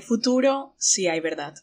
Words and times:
Hay 0.00 0.06
futuro 0.06 0.74
si 0.78 1.08
hay 1.08 1.20
verdad. 1.20 1.56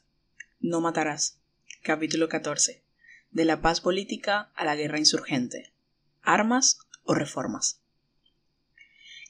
No 0.59 0.79
matarás. 0.79 1.39
Capítulo 1.81 2.29
14. 2.29 2.83
De 3.31 3.45
la 3.45 3.63
paz 3.63 3.81
política 3.81 4.51
a 4.53 4.63
la 4.63 4.75
guerra 4.75 4.99
insurgente. 4.99 5.73
Armas 6.21 6.77
o 7.03 7.15
reformas. 7.15 7.81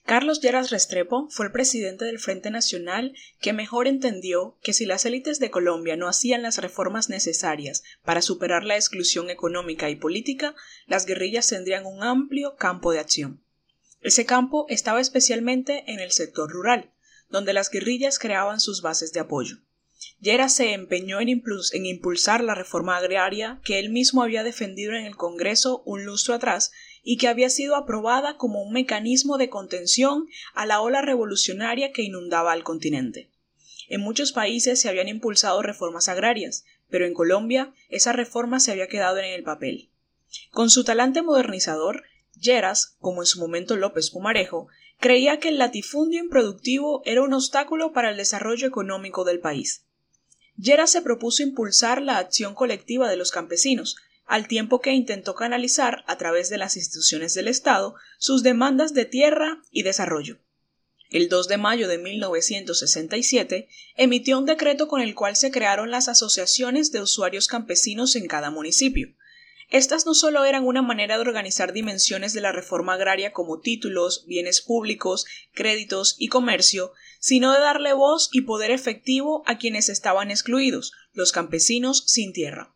Carlos 0.03 0.41
Lleras 0.41 0.71
Restrepo 0.71 1.29
fue 1.29 1.45
el 1.45 1.53
presidente 1.53 2.03
del 2.03 2.19
Frente 2.19 2.51
Nacional 2.51 3.15
que 3.39 3.53
mejor 3.53 3.87
entendió 3.87 4.57
que 4.61 4.73
si 4.73 4.85
las 4.85 5.05
élites 5.05 5.39
de 5.39 5.51
Colombia 5.51 5.95
no 5.95 6.09
hacían 6.09 6.41
las 6.41 6.57
reformas 6.57 7.07
necesarias 7.07 7.83
para 8.03 8.21
superar 8.21 8.65
la 8.65 8.75
exclusión 8.75 9.29
económica 9.29 9.89
y 9.89 9.95
política, 9.95 10.53
las 10.85 11.05
guerrillas 11.05 11.47
tendrían 11.47 11.85
un 11.85 12.03
amplio 12.03 12.57
campo 12.57 12.91
de 12.91 12.99
acción. 12.99 13.41
Ese 14.01 14.25
campo 14.25 14.65
estaba 14.67 14.99
especialmente 14.99 15.85
en 15.93 16.01
el 16.01 16.11
sector 16.11 16.51
rural, 16.51 16.91
donde 17.29 17.53
las 17.53 17.69
guerrillas 17.69 18.19
creaban 18.19 18.59
sus 18.59 18.81
bases 18.81 19.13
de 19.13 19.19
apoyo. 19.19 19.57
Lleras 20.19 20.55
se 20.55 20.73
empeñó 20.73 21.19
en, 21.19 21.29
en, 21.29 21.85
impulsar 21.85 22.43
la 22.43 22.55
reforma 22.55 22.97
agraria 22.97 23.59
que 23.63 23.79
él 23.79 23.89
mismo 23.89 24.23
había 24.23 24.43
defendido 24.43 24.93
en 24.93 25.05
el 25.05 25.15
Congreso 25.15 25.83
un 25.85 26.05
lustro 26.05 26.33
atrás 26.33 26.71
y 27.03 27.17
que 27.17 27.27
había 27.27 27.49
sido 27.49 27.75
aprobada 27.75 28.37
como 28.37 28.61
un 28.61 28.73
mecanismo 28.73 29.37
de 29.37 29.49
contención 29.49 30.27
a 30.53 30.65
la 30.65 30.81
ola 30.81 31.01
revolucionaria 31.01 31.91
que 31.91 32.03
inundaba 32.03 32.51
al 32.51 32.63
continente. 32.63 33.29
En 33.89 34.01
muchos 34.01 34.33
países 34.33 34.81
se 34.81 34.89
habían 34.89 35.07
impulsado 35.07 35.61
reformas 35.61 36.09
agrarias, 36.09 36.65
pero 36.89 37.05
en 37.05 37.13
Colombia 37.13 37.73
esa 37.89 38.11
reforma 38.11 38.59
se 38.59 38.71
había 38.71 38.87
quedado 38.87 39.17
en 39.19 39.25
el 39.25 39.43
papel. 39.43 39.89
Con 40.51 40.69
su 40.69 40.83
talante 40.83 41.21
modernizador, 41.21 42.03
Lleras, 42.39 42.97
como 42.99 43.23
en 43.23 43.25
su 43.25 43.39
momento 43.39 43.75
López 43.75 44.11
Pumarejo, 44.11 44.67
creía 44.99 45.39
que 45.39 45.49
el 45.49 45.57
latifundio 45.57 46.19
improductivo 46.19 47.01
era 47.05 47.21
un 47.21 47.33
obstáculo 47.33 47.93
para 47.93 48.09
el 48.09 48.17
desarrollo 48.17 48.67
económico 48.67 49.23
del 49.23 49.39
país. 49.39 49.85
Lleras 50.57 50.91
se 50.91 51.01
propuso 51.01 51.43
impulsar 51.43 52.01
la 52.01 52.17
acción 52.17 52.55
colectiva 52.55 53.09
de 53.09 53.17
los 53.17 53.31
campesinos, 53.31 53.95
al 54.25 54.47
tiempo 54.47 54.81
que 54.81 54.91
intentó 54.91 55.35
canalizar, 55.35 56.03
a 56.07 56.17
través 56.17 56.49
de 56.49 56.57
las 56.57 56.75
instituciones 56.75 57.33
del 57.33 57.47
Estado, 57.47 57.95
sus 58.17 58.43
demandas 58.43 58.93
de 58.93 59.05
tierra 59.05 59.61
y 59.71 59.83
desarrollo. 59.83 60.39
El 61.09 61.29
2 61.29 61.47
de 61.47 61.57
mayo 61.57 61.87
de 61.87 61.99
1967 61.99 63.69
emitió 63.95 64.37
un 64.37 64.45
decreto 64.45 64.89
con 64.89 64.99
el 64.99 65.15
cual 65.15 65.37
se 65.37 65.51
crearon 65.51 65.89
las 65.89 66.09
asociaciones 66.09 66.91
de 66.91 67.01
usuarios 67.01 67.47
campesinos 67.47 68.17
en 68.17 68.27
cada 68.27 68.51
municipio. 68.51 69.15
Estas 69.69 70.05
no 70.05 70.13
solo 70.13 70.45
eran 70.45 70.65
una 70.65 70.81
manera 70.81 71.15
de 71.15 71.21
organizar 71.21 71.73
dimensiones 71.73 72.31
de 72.33 72.39
la 72.39 72.53
reforma 72.53 72.93
agraria 72.93 73.33
como 73.33 73.59
títulos, 73.59 74.25
bienes 74.25 74.61
públicos, 74.61 75.25
créditos 75.53 76.15
y 76.17 76.29
comercio, 76.29 76.93
sino 77.19 77.51
de 77.51 77.59
darle 77.59 77.91
voz 77.91 78.29
y 78.31 78.41
poder 78.41 78.71
efectivo 78.71 79.43
a 79.45 79.57
quienes 79.57 79.89
estaban 79.89 80.31
excluidos, 80.31 80.93
los 81.11 81.33
campesinos 81.33 82.05
sin 82.07 82.31
tierra. 82.31 82.75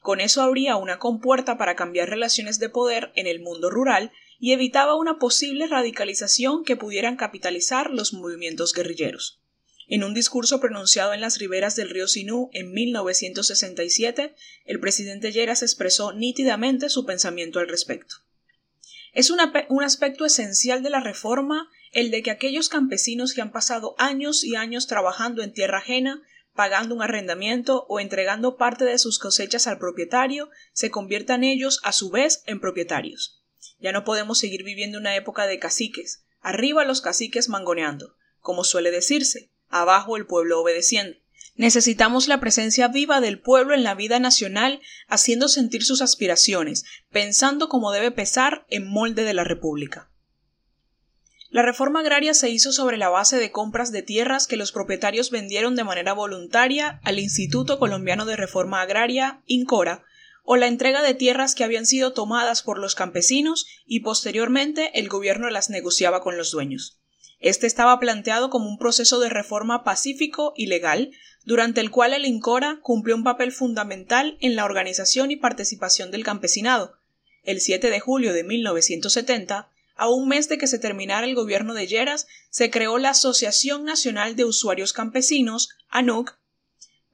Con 0.00 0.20
eso 0.20 0.40
habría 0.42 0.76
una 0.76 1.00
compuerta 1.00 1.58
para 1.58 1.74
cambiar 1.74 2.08
relaciones 2.08 2.60
de 2.60 2.68
poder 2.68 3.10
en 3.16 3.26
el 3.26 3.40
mundo 3.40 3.68
rural 3.68 4.12
y 4.38 4.52
evitaba 4.52 4.94
una 4.94 5.18
posible 5.18 5.66
radicalización 5.66 6.62
que 6.62 6.76
pudieran 6.76 7.16
capitalizar 7.16 7.90
los 7.90 8.12
movimientos 8.12 8.72
guerrilleros. 8.72 9.40
En 9.88 10.04
un 10.04 10.12
discurso 10.14 10.60
pronunciado 10.60 11.14
en 11.14 11.20
las 11.20 11.38
riberas 11.38 11.74
del 11.74 11.88
río 11.88 12.06
Sinú 12.06 12.50
en 12.52 12.72
1967, 12.72 14.34
el 14.66 14.80
presidente 14.80 15.32
Lleras 15.32 15.62
expresó 15.62 16.12
nítidamente 16.12 16.90
su 16.90 17.06
pensamiento 17.06 17.58
al 17.58 17.68
respecto. 17.68 18.16
Es 19.14 19.30
un 19.30 19.82
aspecto 19.82 20.26
esencial 20.26 20.82
de 20.82 20.90
la 20.90 21.00
reforma 21.00 21.70
el 21.92 22.10
de 22.10 22.22
que 22.22 22.30
aquellos 22.30 22.68
campesinos 22.68 23.32
que 23.32 23.40
han 23.40 23.50
pasado 23.50 23.94
años 23.98 24.44
y 24.44 24.56
años 24.56 24.86
trabajando 24.86 25.42
en 25.42 25.54
tierra 25.54 25.78
ajena 25.78 26.22
pagando 26.58 26.96
un 26.96 27.02
arrendamiento 27.02 27.86
o 27.88 28.00
entregando 28.00 28.56
parte 28.56 28.84
de 28.84 28.98
sus 28.98 29.20
cosechas 29.20 29.68
al 29.68 29.78
propietario, 29.78 30.50
se 30.72 30.90
conviertan 30.90 31.44
ellos 31.44 31.78
a 31.84 31.92
su 31.92 32.10
vez 32.10 32.42
en 32.46 32.58
propietarios. 32.58 33.44
Ya 33.78 33.92
no 33.92 34.02
podemos 34.02 34.40
seguir 34.40 34.64
viviendo 34.64 34.98
una 34.98 35.14
época 35.14 35.46
de 35.46 35.60
caciques, 35.60 36.24
arriba 36.40 36.84
los 36.84 37.00
caciques 37.00 37.48
mangoneando, 37.48 38.16
como 38.40 38.64
suele 38.64 38.90
decirse, 38.90 39.52
abajo 39.68 40.16
el 40.16 40.26
pueblo 40.26 40.60
obedeciendo. 40.60 41.16
Necesitamos 41.54 42.28
la 42.28 42.38
presencia 42.38 42.86
viva 42.86 43.20
del 43.20 43.40
pueblo 43.40 43.74
en 43.74 43.82
la 43.82 43.94
vida 43.94 44.20
nacional, 44.20 44.80
haciendo 45.08 45.48
sentir 45.48 45.84
sus 45.84 46.02
aspiraciones, 46.02 46.84
pensando 47.10 47.68
como 47.68 47.90
debe 47.90 48.12
pesar 48.12 48.64
en 48.68 48.88
molde 48.88 49.24
de 49.24 49.34
la 49.34 49.42
República. 49.42 50.08
La 51.50 51.62
reforma 51.62 52.00
agraria 52.00 52.34
se 52.34 52.50
hizo 52.50 52.72
sobre 52.72 52.98
la 52.98 53.08
base 53.08 53.38
de 53.38 53.50
compras 53.50 53.90
de 53.90 54.02
tierras 54.02 54.46
que 54.46 54.56
los 54.56 54.70
propietarios 54.70 55.30
vendieron 55.30 55.74
de 55.76 55.84
manera 55.84 56.12
voluntaria 56.12 57.00
al 57.02 57.18
Instituto 57.18 57.78
Colombiano 57.78 58.26
de 58.26 58.36
Reforma 58.36 58.82
Agraria, 58.82 59.42
INCORA, 59.46 60.04
o 60.44 60.56
la 60.56 60.66
entrega 60.66 61.02
de 61.02 61.14
tierras 61.14 61.54
que 61.54 61.64
habían 61.64 61.86
sido 61.86 62.12
tomadas 62.12 62.62
por 62.62 62.78
los 62.78 62.94
campesinos 62.94 63.66
y 63.84 64.00
posteriormente 64.00 64.98
el 64.98 65.08
gobierno 65.08 65.50
las 65.50 65.70
negociaba 65.70 66.20
con 66.20 66.36
los 66.36 66.50
dueños. 66.50 67.00
Este 67.40 67.68
estaba 67.68 68.00
planteado 68.00 68.50
como 68.50 68.68
un 68.68 68.78
proceso 68.78 69.20
de 69.20 69.28
reforma 69.28 69.84
pacífico 69.84 70.52
y 70.56 70.66
legal, 70.66 71.12
durante 71.44 71.80
el 71.80 71.90
cual 71.90 72.12
el 72.12 72.26
INCORA 72.26 72.80
cumplió 72.82 73.14
un 73.14 73.22
papel 73.22 73.52
fundamental 73.52 74.36
en 74.40 74.56
la 74.56 74.64
organización 74.64 75.30
y 75.30 75.36
participación 75.36 76.10
del 76.10 76.24
campesinado. 76.24 76.98
El 77.44 77.60
7 77.60 77.90
de 77.90 78.00
julio 78.00 78.32
de 78.32 78.42
1970, 78.42 79.70
a 79.96 80.08
un 80.08 80.28
mes 80.28 80.48
de 80.48 80.58
que 80.58 80.66
se 80.66 80.78
terminara 80.78 81.26
el 81.26 81.34
gobierno 81.34 81.74
de 81.74 81.86
Lleras, 81.86 82.26
se 82.50 82.70
creó 82.70 82.98
la 82.98 83.10
Asociación 83.10 83.84
Nacional 83.84 84.34
de 84.34 84.44
Usuarios 84.44 84.92
Campesinos, 84.92 85.70
ANUC. 85.88 86.38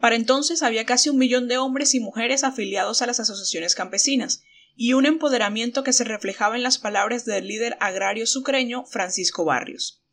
Para 0.01 0.17
entonces 0.17 0.63
había 0.63 0.87
casi 0.87 1.11
un 1.11 1.19
millón 1.19 1.49
de 1.49 1.59
hombres 1.59 1.95
y 1.95 2.01
mujeres 2.01 2.45
afiliados 2.45 3.03
a 3.03 3.07
las 3.07 3.21
asociaciones 3.21 3.75
campesinas, 3.75 4.43
y 4.75 4.95
un 4.95 5.07
empoderamiento 5.07 5.85
que 5.85 5.93
se 5.93 6.05
reflejaba 6.05 6.57
en 6.57 6.63
las 6.63 6.79
palabras 6.79 7.25
del 7.25 7.47
líder 7.47 7.77
agrario 7.79 8.27
sucreño 8.27 8.85
Francisco 8.87 9.45
Barrios. 9.45 10.04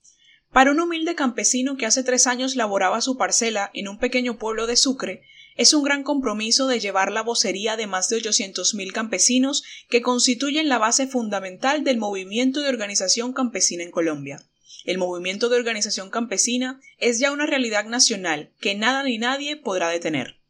Para 0.51 0.71
un 0.71 0.81
humilde 0.81 1.15
campesino 1.15 1.77
que 1.77 1.85
hace 1.85 2.03
tres 2.03 2.27
años 2.27 2.57
laboraba 2.57 2.99
su 2.99 3.15
parcela 3.15 3.71
en 3.73 3.87
un 3.87 3.97
pequeño 3.97 4.37
pueblo 4.37 4.67
de 4.67 4.75
Sucre, 4.75 5.23
es 5.55 5.73
un 5.73 5.83
gran 5.83 6.03
compromiso 6.03 6.67
de 6.67 6.81
llevar 6.81 7.11
la 7.13 7.23
vocería 7.23 7.77
de 7.77 7.87
más 7.87 8.09
de 8.09 8.17
800.000 8.17 8.91
campesinos 8.91 9.63
que 9.89 10.01
constituyen 10.01 10.67
la 10.67 10.77
base 10.77 11.07
fundamental 11.07 11.85
del 11.85 11.97
movimiento 11.97 12.59
de 12.59 12.67
organización 12.67 13.31
campesina 13.31 13.83
en 13.83 13.91
Colombia. 13.91 14.43
El 14.83 14.97
movimiento 14.97 15.47
de 15.47 15.57
organización 15.57 16.09
campesina 16.09 16.81
es 16.97 17.19
ya 17.19 17.31
una 17.31 17.45
realidad 17.45 17.85
nacional 17.85 18.51
que 18.59 18.75
nada 18.75 19.03
ni 19.03 19.17
nadie 19.17 19.55
podrá 19.55 19.87
detener. 19.87 20.41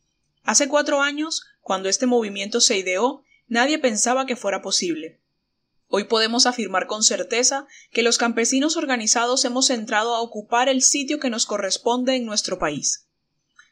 Hace 0.44 0.68
cuatro 0.68 1.02
años, 1.02 1.44
cuando 1.60 1.90
este 1.90 2.08
movimiento 2.08 2.60
se 2.60 2.78
ideó, 2.78 3.24
nadie 3.48 3.78
pensaba 3.78 4.26
que 4.26 4.36
fuera 4.36 4.64
posible. 4.64 5.20
Hoy 5.94 6.06
podemos 6.06 6.46
afirmar 6.46 6.88
con 6.88 7.04
certeza 7.04 7.68
que 7.92 8.02
los 8.02 8.18
campesinos 8.18 8.78
organizados 8.78 9.44
hemos 9.44 9.70
entrado 9.70 10.16
a 10.16 10.22
ocupar 10.22 10.70
el 10.70 10.82
sitio 10.82 11.20
que 11.20 11.30
nos 11.30 11.46
corresponde 11.46 12.16
en 12.16 12.26
nuestro 12.26 12.58
país. 12.58 13.10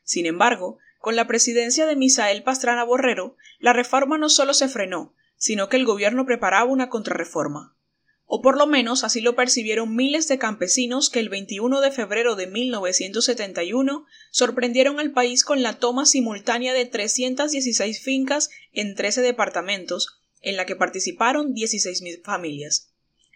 Sin 0.03 0.25
embargo, 0.25 0.79
con 1.00 1.16
la 1.16 1.28
presidencia 1.28 1.85
de 1.85 1.96
Misael 1.96 2.44
Pastrana 2.44 2.84
Borrero, 2.84 3.38
la 3.59 3.72
reforma 3.72 4.18
no 4.18 4.28
solo 4.28 4.53
se 4.53 4.68
frenó, 4.68 5.16
sino 5.38 5.69
que 5.69 5.78
el 5.78 5.85
gobierno 5.85 6.25
preparaba 6.25 6.69
una 6.69 6.90
contrarreforma. 6.90 7.78
O 8.25 8.41
por 8.41 8.58
lo 8.58 8.68
menos 8.68 9.06
así 9.06 9.22
lo 9.22 9.38
percibieron 9.38 9.96
miles 9.96 10.28
de 10.28 10.38
campesinos 10.38 11.09
que 11.09 11.22
el 11.22 11.29
21 11.29 11.79
de 11.79 11.91
febrero 11.91 12.35
de 12.35 12.47
1971 12.47 14.06
sorprendieron 14.29 15.00
al 15.00 15.13
país 15.13 15.46
con 15.46 15.63
la 15.63 15.79
toma 15.79 16.06
simultánea 16.06 16.74
de 16.74 16.85
316 16.85 18.03
fincas 18.03 18.50
en 18.73 18.94
13 18.94 19.22
departamentos, 19.22 20.19
en 20.41 20.58
la 20.58 20.66
que 20.66 20.76
participaron 20.76 21.53
16.000 21.53 22.24
familias. 22.24 22.90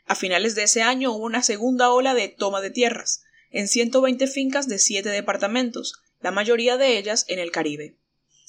A 0.06 0.16
finales 0.16 0.56
de 0.56 0.64
ese 0.64 0.82
año 0.82 1.12
hubo 1.12 1.26
una 1.26 1.44
segunda 1.44 1.92
ola 1.92 2.14
de 2.14 2.28
toma 2.28 2.62
de 2.62 2.72
tierras, 2.72 3.24
en 3.52 3.68
120 3.68 4.28
fincas 4.28 4.68
de 4.68 4.80
siete 4.80 5.10
departamentos, 5.10 6.02
la 6.22 6.32
mayoría 6.32 6.78
de 6.78 6.98
ellas 6.98 7.26
en 7.28 7.40
el 7.40 7.52
Caribe. 7.52 7.96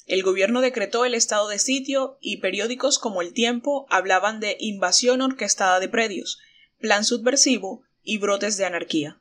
El 0.07 0.23
gobierno 0.23 0.61
decretó 0.61 1.05
el 1.05 1.13
estado 1.13 1.47
de 1.47 1.59
sitio 1.59 2.17
y 2.21 2.37
periódicos 2.37 2.99
como 2.99 3.21
El 3.21 3.33
Tiempo 3.33 3.87
hablaban 3.89 4.39
de 4.39 4.55
invasión 4.59 5.21
orquestada 5.21 5.79
de 5.79 5.89
predios, 5.89 6.39
plan 6.79 7.03
subversivo 7.03 7.83
y 8.03 8.17
brotes 8.17 8.57
de 8.57 8.65
anarquía. 8.65 9.19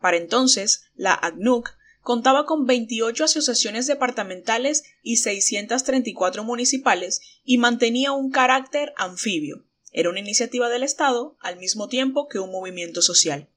Para 0.00 0.16
entonces, 0.16 0.84
la 0.94 1.14
ACNUC 1.14 1.77
contaba 2.08 2.46
con 2.46 2.64
28 2.64 3.24
asociaciones 3.24 3.86
departamentales 3.86 4.84
y 5.02 5.18
634 5.18 6.42
municipales 6.42 7.20
y 7.44 7.58
mantenía 7.58 8.12
un 8.12 8.30
carácter 8.30 8.94
anfibio. 8.96 9.66
Era 9.92 10.08
una 10.08 10.20
iniciativa 10.20 10.70
del 10.70 10.84
Estado 10.84 11.36
al 11.38 11.58
mismo 11.58 11.86
tiempo 11.86 12.26
que 12.26 12.38
un 12.38 12.50
movimiento 12.50 13.02
social. 13.02 13.50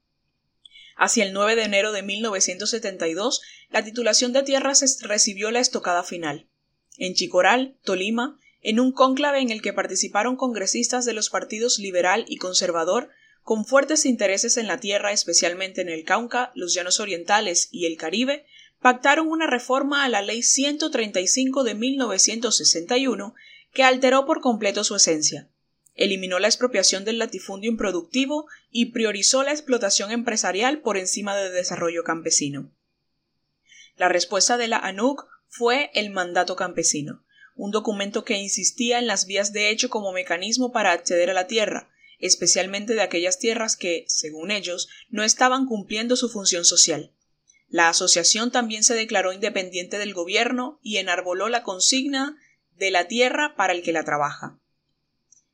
Hacia 0.98 1.24
el 1.24 1.32
9 1.32 1.56
de 1.56 1.64
enero 1.64 1.94
de 1.94 2.04
1972, 2.04 3.42
la 3.70 3.86
titulación 3.86 4.34
de 4.34 4.44
tierras 4.44 5.00
recibió 5.00 5.50
la 5.52 5.62
estocada 5.62 6.04
final. 6.04 6.50
En 6.98 7.14
Chicoral, 7.14 7.78
Tolima, 7.86 8.38
en 8.60 8.82
un 8.82 8.92
cónclave 8.92 9.40
en 9.40 9.52
el 9.52 9.62
que 9.62 9.72
participaron 9.72 10.36
congresistas 10.36 11.06
de 11.06 11.14
los 11.14 11.30
partidos 11.30 11.80
liberal 11.80 12.26
y 12.28 12.36
conservador, 12.36 13.12
con 13.52 13.66
fuertes 13.66 14.06
intereses 14.06 14.56
en 14.56 14.66
la 14.66 14.80
tierra, 14.80 15.12
especialmente 15.12 15.82
en 15.82 15.90
el 15.90 16.06
Cauca, 16.06 16.54
los 16.56 16.74
Llanos 16.74 17.02
Orientales 17.02 17.68
y 17.70 17.86
el 17.86 17.98
Caribe, 17.98 18.46
pactaron 18.80 19.28
una 19.28 19.46
reforma 19.46 20.06
a 20.06 20.08
la 20.08 20.22
Ley 20.22 20.42
135 20.42 21.66
de 21.66 21.76
1961 21.76 23.36
que 23.74 23.84
alteró 23.84 24.26
por 24.26 24.40
completo 24.40 24.86
su 24.86 24.96
esencia. 24.96 25.50
Eliminó 25.96 26.40
la 26.40 26.48
expropiación 26.48 27.04
del 27.04 27.20
latifundio 27.20 27.70
improductivo 27.70 28.48
y 28.70 28.94
priorizó 28.94 29.44
la 29.44 29.52
explotación 29.52 30.12
empresarial 30.12 30.80
por 30.80 30.96
encima 30.96 31.36
del 31.36 31.52
desarrollo 31.52 32.06
campesino. 32.06 32.72
La 33.98 34.08
respuesta 34.08 34.56
de 34.56 34.70
la 34.70 34.78
ANUC 34.78 35.28
fue 35.50 35.92
el 35.94 36.10
mandato 36.10 36.56
campesino, 36.56 37.26
un 37.58 37.72
documento 37.72 38.24
que 38.24 38.38
insistía 38.38 38.98
en 38.98 39.08
las 39.08 39.26
vías 39.26 39.52
de 39.52 39.72
hecho 39.72 39.90
como 39.90 40.14
mecanismo 40.14 40.72
para 40.72 40.94
acceder 40.94 41.30
a 41.30 41.34
la 41.34 41.48
tierra, 41.48 41.91
especialmente 42.22 42.94
de 42.94 43.02
aquellas 43.02 43.40
tierras 43.40 43.76
que, 43.76 44.06
según 44.08 44.52
ellos, 44.52 44.88
no 45.10 45.24
estaban 45.24 45.66
cumpliendo 45.66 46.16
su 46.16 46.30
función 46.30 46.64
social. 46.64 47.14
La 47.68 47.90
asociación 47.90 48.52
también 48.52 48.84
se 48.84 48.96
declaró 48.96 49.34
independiente 49.34 49.98
del 49.98 50.14
gobierno 50.14 50.80
y 50.82 50.98
enarboló 50.98 51.50
la 51.50 51.64
consigna 51.64 52.38
de 52.76 52.92
la 52.92 53.08
tierra 53.08 53.56
para 53.56 53.74
el 53.74 53.82
que 53.82 53.94
la 53.94 54.04
trabaja. 54.04 54.60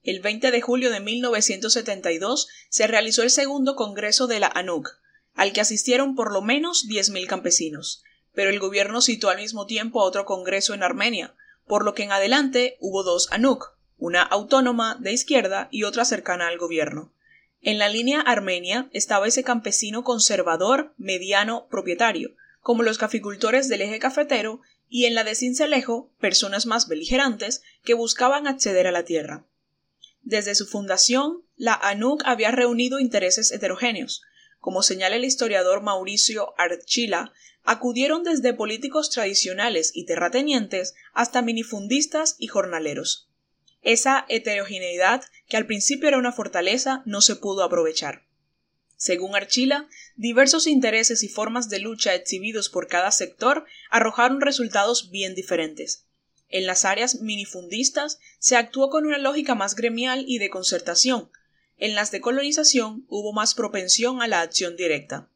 El 0.01 0.21
20 0.21 0.51
de 0.51 0.61
julio 0.61 0.89
de 0.89 0.99
1972 0.99 2.47
se 2.69 2.87
realizó 2.87 3.23
el 3.23 3.29
segundo 3.29 3.75
congreso 3.75 4.27
de 4.27 4.39
la 4.39 4.47
ANUC, 4.47 4.89
al 5.33 5.53
que 5.53 5.61
asistieron 5.61 6.15
por 6.15 6.31
lo 6.31 6.41
menos 6.41 6.87
10.000 6.87 7.27
campesinos, 7.27 8.03
pero 8.33 8.49
el 8.49 8.59
gobierno 8.59 9.01
citó 9.01 9.29
al 9.29 9.37
mismo 9.37 9.65
tiempo 9.65 10.01
a 10.01 10.05
otro 10.05 10.25
congreso 10.25 10.73
en 10.73 10.83
Armenia, 10.83 11.35
por 11.65 11.83
lo 11.83 11.93
que 11.93 12.03
en 12.03 12.11
adelante 12.11 12.77
hubo 12.79 13.03
dos 13.03 13.31
ANUC, 13.31 13.76
una 13.97 14.21
autónoma 14.21 14.95
de 14.99 15.11
izquierda 15.11 15.67
y 15.71 15.83
otra 15.83 16.05
cercana 16.05 16.47
al 16.47 16.57
gobierno. 16.57 17.13
En 17.61 17.79
la 17.79 17.89
línea 17.89 18.21
armenia 18.21 18.89
estaba 18.93 19.27
ese 19.27 19.43
campesino 19.43 20.03
conservador, 20.03 20.93
mediano, 20.97 21.67
propietario, 21.69 22.35
como 22.61 22.83
los 22.83 22.97
caficultores 22.97 23.67
del 23.67 23.81
eje 23.81 23.99
cafetero, 23.99 24.61
y 24.89 25.05
en 25.05 25.15
la 25.15 25.23
de 25.23 25.35
Cincelejo, 25.35 26.11
personas 26.19 26.65
más 26.65 26.87
beligerantes 26.87 27.61
que 27.83 27.93
buscaban 27.93 28.47
acceder 28.47 28.87
a 28.87 28.91
la 28.91 29.03
tierra. 29.03 29.45
Desde 30.21 30.55
su 30.55 30.65
fundación, 30.65 31.43
la 31.55 31.73
ANUC 31.73 32.21
había 32.25 32.51
reunido 32.51 32.99
intereses 32.99 33.51
heterogéneos. 33.51 34.21
Como 34.59 34.83
señala 34.83 35.15
el 35.15 35.25
historiador 35.25 35.81
Mauricio 35.81 36.53
Archila, 36.57 37.33
acudieron 37.63 38.23
desde 38.23 38.53
políticos 38.53 39.09
tradicionales 39.09 39.91
y 39.93 40.05
terratenientes 40.05 40.95
hasta 41.13 41.41
minifundistas 41.41 42.35
y 42.39 42.47
jornaleros. 42.47 43.29
Esa 43.87 44.25
heterogeneidad, 44.27 45.23
que 45.47 45.55
al 45.55 45.65
principio 45.65 46.09
era 46.09 46.17
una 46.17 46.33
fortaleza, 46.33 47.03
no 47.05 47.21
se 47.21 47.37
pudo 47.37 47.63
aprovechar. 47.63 48.25
Según 48.97 49.33
Archila, 49.33 49.87
diversos 50.17 50.67
intereses 50.67 51.23
y 51.23 51.29
formas 51.29 51.69
de 51.69 51.79
lucha 51.79 52.13
exhibidos 52.13 52.67
por 52.67 52.87
cada 52.87 53.11
sector 53.11 53.63
arrojaron 53.89 54.41
resultados 54.41 55.09
bien 55.09 55.35
diferentes. 55.35 56.05
En 56.49 56.65
las 56.65 56.83
áreas 56.83 57.21
minifundistas 57.21 58.19
se 58.39 58.57
actuó 58.57 58.89
con 58.89 59.05
una 59.05 59.19
lógica 59.19 59.55
más 59.55 59.73
gremial 59.73 60.25
y 60.27 60.39
de 60.39 60.49
concertación. 60.49 61.31
En 61.77 61.95
las 61.95 62.11
de 62.11 62.19
colonización 62.19 63.05
hubo 63.07 63.31
más 63.31 63.55
propensión 63.55 64.21
a 64.21 64.27
la 64.27 64.41
acción 64.41 64.75
directa. 64.75 65.29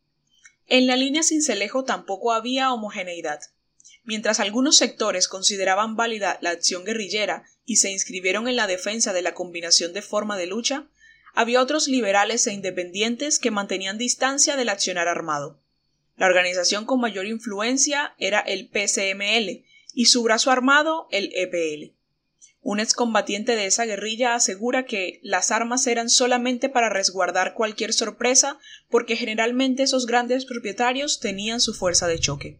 En 0.67 0.87
la 0.87 0.97
línea 0.97 1.23
Cincelejo 1.23 1.85
tampoco 1.85 2.33
había 2.33 2.73
homogeneidad. 2.73 3.39
Mientras 4.03 4.41
algunos 4.41 4.75
sectores 4.75 5.29
consideraban 5.29 5.95
válida 5.95 6.37
la 6.41 6.49
acción 6.49 6.83
guerrillera 6.83 7.45
y 7.71 7.77
se 7.77 7.89
inscribieron 7.89 8.49
en 8.49 8.57
la 8.57 8.67
defensa 8.67 9.13
de 9.13 9.21
la 9.21 9.33
combinación 9.33 9.93
de 9.93 10.01
forma 10.01 10.35
de 10.35 10.45
lucha, 10.45 10.89
había 11.33 11.61
otros 11.61 11.87
liberales 11.87 12.45
e 12.45 12.51
independientes 12.51 13.39
que 13.39 13.49
mantenían 13.49 13.97
distancia 13.97 14.57
del 14.57 14.67
accionar 14.67 15.07
armado. 15.07 15.57
La 16.17 16.25
organización 16.25 16.85
con 16.85 16.99
mayor 16.99 17.27
influencia 17.27 18.13
era 18.17 18.41
el 18.41 18.67
PCML 18.67 19.63
y 19.93 20.05
su 20.07 20.21
brazo 20.21 20.51
armado 20.51 21.07
el 21.11 21.31
EPL. 21.33 21.93
Un 22.59 22.81
excombatiente 22.81 23.55
de 23.55 23.67
esa 23.67 23.85
guerrilla 23.85 24.35
asegura 24.35 24.83
que 24.83 25.21
las 25.23 25.49
armas 25.51 25.87
eran 25.87 26.09
solamente 26.09 26.67
para 26.67 26.89
resguardar 26.89 27.53
cualquier 27.53 27.93
sorpresa 27.93 28.59
porque 28.89 29.15
generalmente 29.15 29.83
esos 29.83 30.07
grandes 30.07 30.43
propietarios 30.43 31.21
tenían 31.21 31.61
su 31.61 31.73
fuerza 31.73 32.07
de 32.07 32.19
choque. 32.19 32.59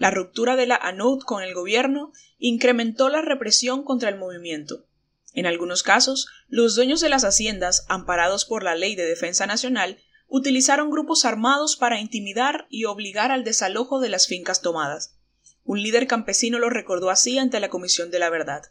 La 0.00 0.10
ruptura 0.10 0.56
de 0.56 0.66
la 0.66 0.76
ANUD 0.76 1.24
con 1.24 1.42
el 1.42 1.52
gobierno 1.52 2.14
incrementó 2.38 3.10
la 3.10 3.20
represión 3.20 3.84
contra 3.84 4.08
el 4.08 4.16
movimiento. 4.16 4.86
En 5.34 5.44
algunos 5.44 5.82
casos, 5.82 6.26
los 6.48 6.74
dueños 6.74 7.02
de 7.02 7.10
las 7.10 7.22
haciendas, 7.22 7.84
amparados 7.86 8.46
por 8.46 8.62
la 8.62 8.74
Ley 8.74 8.94
de 8.94 9.04
Defensa 9.04 9.46
Nacional, 9.46 9.98
utilizaron 10.26 10.88
grupos 10.88 11.26
armados 11.26 11.76
para 11.76 12.00
intimidar 12.00 12.66
y 12.70 12.86
obligar 12.86 13.30
al 13.30 13.44
desalojo 13.44 14.00
de 14.00 14.08
las 14.08 14.26
fincas 14.26 14.62
tomadas. 14.62 15.18
Un 15.64 15.82
líder 15.82 16.06
campesino 16.06 16.58
lo 16.58 16.70
recordó 16.70 17.10
así 17.10 17.38
ante 17.38 17.60
la 17.60 17.68
Comisión 17.68 18.10
de 18.10 18.20
la 18.20 18.30
Verdad. 18.30 18.62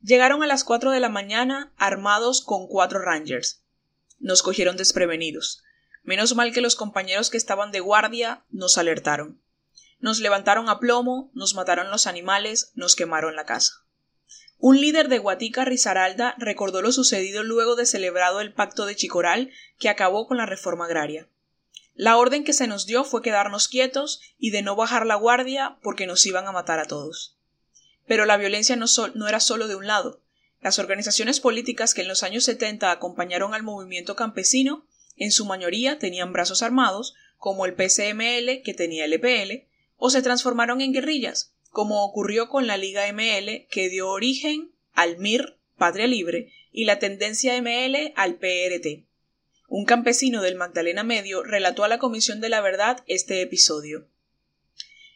Llegaron 0.00 0.42
a 0.42 0.46
las 0.46 0.64
cuatro 0.64 0.90
de 0.90 1.00
la 1.00 1.10
mañana 1.10 1.74
armados 1.76 2.40
con 2.40 2.66
cuatro 2.66 2.98
rangers. 3.00 3.62
Nos 4.20 4.42
cogieron 4.42 4.78
desprevenidos. 4.78 5.62
Menos 6.02 6.34
mal 6.34 6.54
que 6.54 6.62
los 6.62 6.76
compañeros 6.76 7.28
que 7.28 7.36
estaban 7.36 7.72
de 7.72 7.80
guardia 7.80 8.46
nos 8.48 8.78
alertaron. 8.78 9.42
Nos 9.98 10.20
levantaron 10.20 10.68
a 10.68 10.78
plomo, 10.78 11.30
nos 11.34 11.54
mataron 11.54 11.90
los 11.90 12.06
animales, 12.06 12.72
nos 12.74 12.96
quemaron 12.96 13.36
la 13.36 13.46
casa. 13.46 13.86
Un 14.58 14.80
líder 14.80 15.08
de 15.08 15.18
Guatica 15.18 15.64
Risaralda 15.64 16.34
recordó 16.38 16.80
lo 16.80 16.92
sucedido 16.92 17.42
luego 17.42 17.76
de 17.76 17.86
celebrado 17.86 18.40
el 18.40 18.54
pacto 18.54 18.86
de 18.86 18.96
Chicoral 18.96 19.50
que 19.78 19.88
acabó 19.88 20.26
con 20.26 20.38
la 20.38 20.46
reforma 20.46 20.86
agraria. 20.86 21.28
La 21.94 22.16
orden 22.16 22.44
que 22.44 22.52
se 22.52 22.66
nos 22.66 22.86
dio 22.86 23.04
fue 23.04 23.22
quedarnos 23.22 23.68
quietos 23.68 24.20
y 24.38 24.50
de 24.50 24.62
no 24.62 24.76
bajar 24.76 25.06
la 25.06 25.14
guardia 25.14 25.78
porque 25.82 26.06
nos 26.06 26.24
iban 26.26 26.46
a 26.46 26.52
matar 26.52 26.78
a 26.78 26.86
todos. 26.86 27.36
Pero 28.06 28.24
la 28.24 28.36
violencia 28.36 28.76
no, 28.76 28.86
no 29.14 29.28
era 29.28 29.40
solo 29.40 29.66
de 29.68 29.76
un 29.76 29.86
lado. 29.86 30.22
Las 30.60 30.78
organizaciones 30.78 31.40
políticas 31.40 31.94
que 31.94 32.02
en 32.02 32.08
los 32.08 32.22
años 32.22 32.44
70 32.44 32.90
acompañaron 32.90 33.54
al 33.54 33.62
movimiento 33.62 34.16
campesino, 34.16 34.86
en 35.16 35.32
su 35.32 35.46
mayoría 35.46 35.98
tenían 35.98 36.32
brazos 36.32 36.62
armados, 36.62 37.14
como 37.36 37.66
el 37.66 37.74
PCML 37.74 38.62
que 38.62 38.74
tenía 38.74 39.04
el 39.04 39.12
EPL, 39.14 39.65
o 39.96 40.10
se 40.10 40.22
transformaron 40.22 40.80
en 40.80 40.92
guerrillas, 40.92 41.54
como 41.70 42.04
ocurrió 42.04 42.48
con 42.48 42.66
la 42.66 42.76
Liga 42.76 43.06
ML 43.12 43.66
que 43.70 43.88
dio 43.88 44.08
origen 44.08 44.72
al 44.92 45.18
MIR, 45.18 45.58
Patria 45.76 46.06
Libre, 46.06 46.52
y 46.72 46.84
la 46.84 46.98
tendencia 46.98 47.60
ML 47.60 48.12
al 48.16 48.36
PRT. 48.36 49.06
Un 49.68 49.84
campesino 49.84 50.42
del 50.42 50.54
Magdalena 50.54 51.02
Medio 51.02 51.42
relató 51.42 51.84
a 51.84 51.88
la 51.88 51.98
Comisión 51.98 52.40
de 52.40 52.48
la 52.48 52.60
Verdad 52.60 53.02
este 53.06 53.42
episodio. 53.42 54.08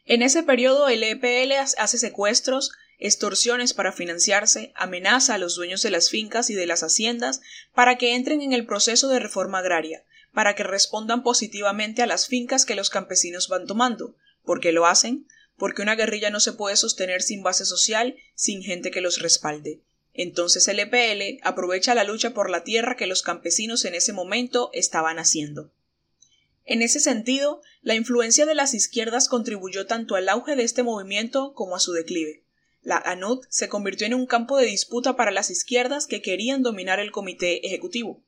En 0.04 0.22
ese 0.22 0.42
periodo 0.42 0.88
el 0.88 1.02
EPL 1.02 1.52
hace 1.52 1.98
secuestros, 1.98 2.72
extorsiones 2.98 3.74
para 3.74 3.92
financiarse, 3.92 4.72
amenaza 4.74 5.34
a 5.34 5.38
los 5.38 5.54
dueños 5.54 5.82
de 5.82 5.90
las 5.90 6.10
fincas 6.10 6.50
y 6.50 6.54
de 6.54 6.66
las 6.66 6.82
haciendas 6.82 7.40
para 7.74 7.96
que 7.96 8.14
entren 8.14 8.42
en 8.42 8.52
el 8.52 8.66
proceso 8.66 9.08
de 9.08 9.20
reforma 9.20 9.58
agraria, 9.58 10.04
para 10.32 10.54
que 10.54 10.64
respondan 10.64 11.22
positivamente 11.22 12.02
a 12.02 12.06
las 12.06 12.26
fincas 12.26 12.64
que 12.64 12.74
los 12.74 12.90
campesinos 12.90 13.48
van 13.48 13.66
tomando, 13.66 14.16
porque 14.44 14.72
lo 14.72 14.86
hacen, 14.86 15.26
porque 15.56 15.82
una 15.82 15.94
guerrilla 15.94 16.30
no 16.30 16.40
se 16.40 16.52
puede 16.52 16.76
sostener 16.76 17.22
sin 17.22 17.42
base 17.42 17.64
social, 17.64 18.16
sin 18.34 18.62
gente 18.62 18.90
que 18.90 19.00
los 19.00 19.20
respalde. 19.20 19.80
Entonces 20.14 20.66
el 20.68 20.80
EPL 20.80 21.40
aprovecha 21.42 21.94
la 21.94 22.04
lucha 22.04 22.34
por 22.34 22.50
la 22.50 22.64
tierra 22.64 22.96
que 22.96 23.06
los 23.06 23.22
campesinos 23.22 23.84
en 23.84 23.94
ese 23.94 24.12
momento 24.12 24.70
estaban 24.72 25.18
haciendo. 25.18 25.70
En 26.64 26.82
ese 26.82 27.00
sentido, 27.00 27.62
la 27.82 27.94
influencia 27.94 28.46
de 28.46 28.54
las 28.54 28.74
izquierdas 28.74 29.28
contribuyó 29.28 29.86
tanto 29.86 30.14
al 30.14 30.28
auge 30.28 30.56
de 30.56 30.62
este 30.62 30.82
movimiento 30.82 31.52
como 31.54 31.76
a 31.76 31.80
su 31.80 31.92
declive. 31.92 32.42
La 32.82 32.96
ANUD 32.96 33.44
se 33.48 33.68
convirtió 33.68 34.06
en 34.06 34.14
un 34.14 34.26
campo 34.26 34.56
de 34.56 34.66
disputa 34.66 35.16
para 35.16 35.30
las 35.30 35.50
izquierdas 35.50 36.06
que 36.06 36.22
querían 36.22 36.62
dominar 36.62 36.98
el 37.00 37.12
comité 37.12 37.66
ejecutivo. 37.66 38.22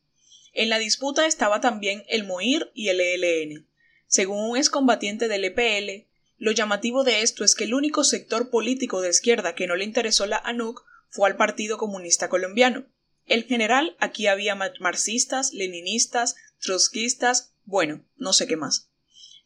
En 0.52 0.69
la 0.69 0.78
disputa 0.78 1.26
estaba 1.26 1.61
también 1.61 2.04
el 2.09 2.25
MOIR 2.25 2.71
y 2.75 2.88
el 2.88 3.00
ELN. 3.00 3.66
Según 4.12 4.50
un 4.50 4.59
excombatiente 4.59 5.26
del 5.26 5.42
EPL, 5.47 6.07
lo 6.37 6.52
llamativo 6.52 7.02
de 7.02 7.23
esto 7.23 7.45
es 7.45 7.54
que 7.54 7.64
el 7.64 7.73
único 7.73 8.04
sector 8.04 8.50
político 8.50 9.00
de 9.00 9.09
izquierda 9.09 9.54
que 9.54 9.66
no 9.66 9.75
le 9.75 9.85
interesó 9.85 10.26
la 10.26 10.37
ANUC 10.37 10.85
fue 11.09 11.31
al 11.31 11.38
Partido 11.38 11.78
Comunista 11.78 12.28
Colombiano. 12.28 12.85
En 13.25 13.42
general, 13.45 13.97
aquí 14.00 14.26
había 14.26 14.54
marxistas, 14.54 15.54
leninistas, 15.54 16.35
trotskistas, 16.61 17.54
bueno, 17.64 18.04
no 18.16 18.35
sé 18.35 18.47
qué 18.47 18.59
más. 18.59 18.90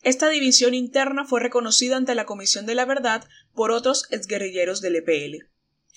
Esta 0.03 0.29
división 0.29 0.75
interna 0.75 1.25
fue 1.25 1.39
reconocida 1.39 1.97
ante 1.97 2.17
la 2.17 2.27
Comisión 2.27 2.67
de 2.67 2.75
la 2.75 2.87
Verdad 2.87 3.23
por 3.55 3.71
otros 3.71 4.09
exguerrilleros 4.11 4.81
del 4.81 4.97
EPL. 4.97 5.47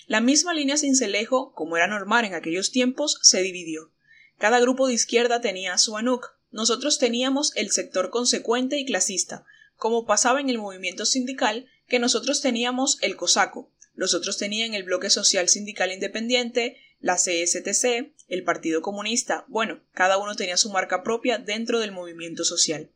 La 0.05 0.21
misma 0.21 0.53
línea 0.53 0.77
Cincelejo, 0.77 1.53
como 1.53 1.75
era 1.75 1.88
normal 1.88 2.23
en 2.23 2.35
aquellos 2.35 2.69
tiempos, 2.69 3.17
se 3.23 3.41
dividió. 3.41 3.91
Cada 4.38 4.59
grupo 4.59 4.85
de 4.85 4.93
izquierda 4.93 5.41
tenía 5.41 5.75
su 5.79 5.97
ANUC. 5.97 6.38
Nosotros 6.51 6.98
teníamos 6.98 7.56
el 7.56 7.72
sector 7.72 8.10
consecuente 8.10 8.77
y 8.77 8.86
clasista, 8.86 9.46
como 9.75 10.06
pasaba 10.06 10.41
en 10.41 10.50
el 10.50 10.58
movimiento 10.58 11.06
sindical, 11.06 11.68
que 11.88 12.00
nosotros 12.00 12.41
teníamos 12.41 12.98
el 13.01 13.15
COSACO, 13.15 13.72
los 14.00 14.13
otros 14.13 14.38
tenían 14.38 14.74
el 14.74 14.84
Bloque 14.84 15.10
Social 15.10 15.50
Sindical 15.50 15.91
Independiente, 15.91 16.77
la 17.01 17.15
CSTC, 17.15 18.13
el 18.29 18.44
Partido 18.46 18.82
Comunista, 18.82 19.44
bueno, 19.50 19.82
cada 19.91 20.18
uno 20.18 20.36
tenía 20.36 20.56
su 20.56 20.70
marca 20.70 21.03
propia 21.03 21.38
dentro 21.38 21.79
del 21.79 21.91
movimiento 21.91 22.46
social. 22.46 22.91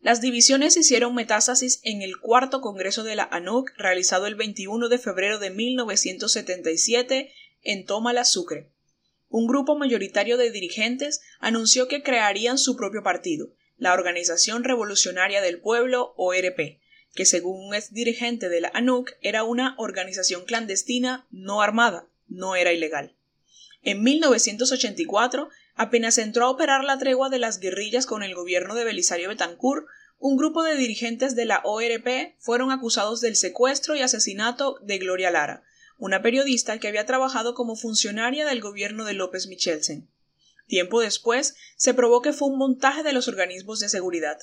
Las 0.00 0.20
divisiones 0.20 0.76
hicieron 0.76 1.14
metástasis 1.14 1.80
en 1.84 2.02
el 2.02 2.18
cuarto 2.18 2.60
Congreso 2.60 3.04
de 3.04 3.14
la 3.14 3.24
ANUC 3.24 3.70
realizado 3.76 4.26
el 4.26 4.34
21 4.34 4.88
de 4.88 4.98
febrero 4.98 5.38
de 5.38 5.50
1977 5.50 7.32
en 7.62 7.84
Tomala, 7.84 8.24
Sucre. 8.24 8.72
Un 9.28 9.46
grupo 9.46 9.76
mayoritario 9.76 10.36
de 10.36 10.50
dirigentes 10.50 11.20
anunció 11.38 11.86
que 11.86 12.02
crearían 12.02 12.56
su 12.56 12.76
propio 12.76 13.02
partido, 13.02 13.52
la 13.76 13.92
Organización 13.92 14.64
Revolucionaria 14.64 15.42
del 15.42 15.60
Pueblo, 15.60 16.14
ORP, 16.16 16.80
que 17.14 17.24
según 17.24 17.66
un 17.66 17.74
ex 17.74 17.92
dirigente 17.92 18.48
de 18.48 18.60
la 18.60 18.70
ANUC 18.74 19.12
era 19.20 19.44
una 19.44 19.74
organización 19.78 20.44
clandestina 20.44 21.26
no 21.30 21.62
armada, 21.62 22.06
no 22.26 22.56
era 22.56 22.72
ilegal. 22.72 23.16
En 23.82 24.02
1984, 24.02 25.48
apenas 25.74 26.18
entró 26.18 26.46
a 26.46 26.50
operar 26.50 26.84
la 26.84 26.98
tregua 26.98 27.28
de 27.28 27.38
las 27.38 27.60
guerrillas 27.60 28.06
con 28.06 28.22
el 28.22 28.34
gobierno 28.34 28.74
de 28.74 28.84
Belisario 28.84 29.28
Betancourt, 29.28 29.86
un 30.18 30.36
grupo 30.36 30.64
de 30.64 30.76
dirigentes 30.76 31.36
de 31.36 31.44
la 31.44 31.60
ORP 31.64 32.34
fueron 32.38 32.72
acusados 32.72 33.20
del 33.20 33.36
secuestro 33.36 33.94
y 33.94 34.00
asesinato 34.00 34.78
de 34.82 34.98
Gloria 34.98 35.30
Lara, 35.30 35.62
una 35.98 36.22
periodista 36.22 36.78
que 36.78 36.88
había 36.88 37.06
trabajado 37.06 37.54
como 37.54 37.76
funcionaria 37.76 38.46
del 38.46 38.60
gobierno 38.60 39.04
de 39.04 39.14
López 39.14 39.48
Michelsen. 39.48 40.08
Tiempo 40.66 41.00
después, 41.00 41.56
se 41.76 41.92
probó 41.92 42.22
que 42.22 42.32
fue 42.32 42.48
un 42.48 42.56
montaje 42.56 43.02
de 43.02 43.12
los 43.12 43.26
organismos 43.26 43.80
de 43.80 43.88
seguridad. 43.88 44.38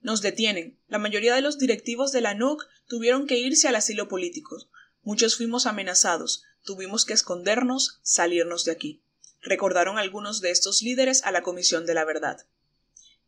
Nos 0.00 0.22
detienen. 0.22 0.78
La 0.88 0.98
mayoría 0.98 1.34
de 1.34 1.42
los 1.42 1.58
directivos 1.58 2.12
de 2.12 2.22
la 2.22 2.34
NUC 2.34 2.66
tuvieron 2.86 3.26
que 3.26 3.38
irse 3.38 3.68
al 3.68 3.74
asilo 3.74 4.08
político. 4.08 4.56
Muchos 5.02 5.36
fuimos 5.36 5.66
amenazados. 5.66 6.44
Tuvimos 6.64 7.04
que 7.04 7.12
escondernos, 7.12 8.00
salirnos 8.02 8.64
de 8.64 8.72
aquí. 8.72 9.02
Recordaron 9.42 9.98
algunos 9.98 10.40
de 10.40 10.50
estos 10.50 10.82
líderes 10.82 11.22
a 11.24 11.30
la 11.30 11.42
Comisión 11.42 11.86
de 11.86 11.94
la 11.94 12.04
Verdad. 12.04 12.46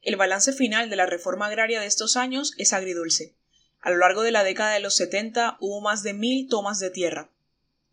El 0.00 0.16
balance 0.16 0.52
final 0.52 0.88
de 0.88 0.96
la 0.96 1.06
reforma 1.06 1.46
agraria 1.46 1.80
de 1.80 1.86
estos 1.86 2.16
años 2.16 2.54
es 2.56 2.72
agridulce. 2.72 3.34
A 3.80 3.90
lo 3.90 3.98
largo 3.98 4.22
de 4.22 4.32
la 4.32 4.42
década 4.42 4.72
de 4.72 4.80
los 4.80 4.96
70 4.96 5.58
hubo 5.60 5.80
más 5.80 6.02
de 6.02 6.14
mil 6.14 6.48
tomas 6.48 6.78
de 6.78 6.90
tierra. 6.90 7.30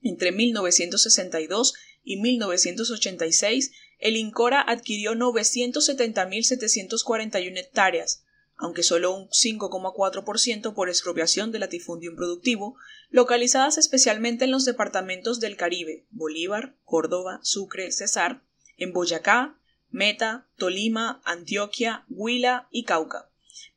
Entre 0.05 0.31
1962 0.31 1.73
y 2.03 2.17
1986, 2.17 3.71
el 3.97 4.17
INCORA 4.17 4.61
adquirió 4.61 5.13
970.741 5.13 7.57
hectáreas, 7.57 8.23
aunque 8.55 8.83
solo 8.83 9.15
un 9.15 9.29
5,4% 9.29 10.75
por 10.75 10.89
expropiación 10.89 11.51
del 11.51 11.61
latifundio 11.61 12.15
productivo, 12.15 12.75
localizadas 13.09 13.79
especialmente 13.79 14.45
en 14.45 14.51
los 14.51 14.63
departamentos 14.63 15.39
del 15.39 15.57
Caribe, 15.57 16.05
Bolívar, 16.11 16.75
Córdoba, 16.85 17.39
Sucre, 17.41 17.91
Cesar, 17.91 18.43
en 18.77 18.93
Boyacá, 18.93 19.57
Meta, 19.89 20.47
Tolima, 20.55 21.23
Antioquia, 21.25 22.05
Huila 22.09 22.67
y 22.69 22.83
Cauca. 22.83 23.31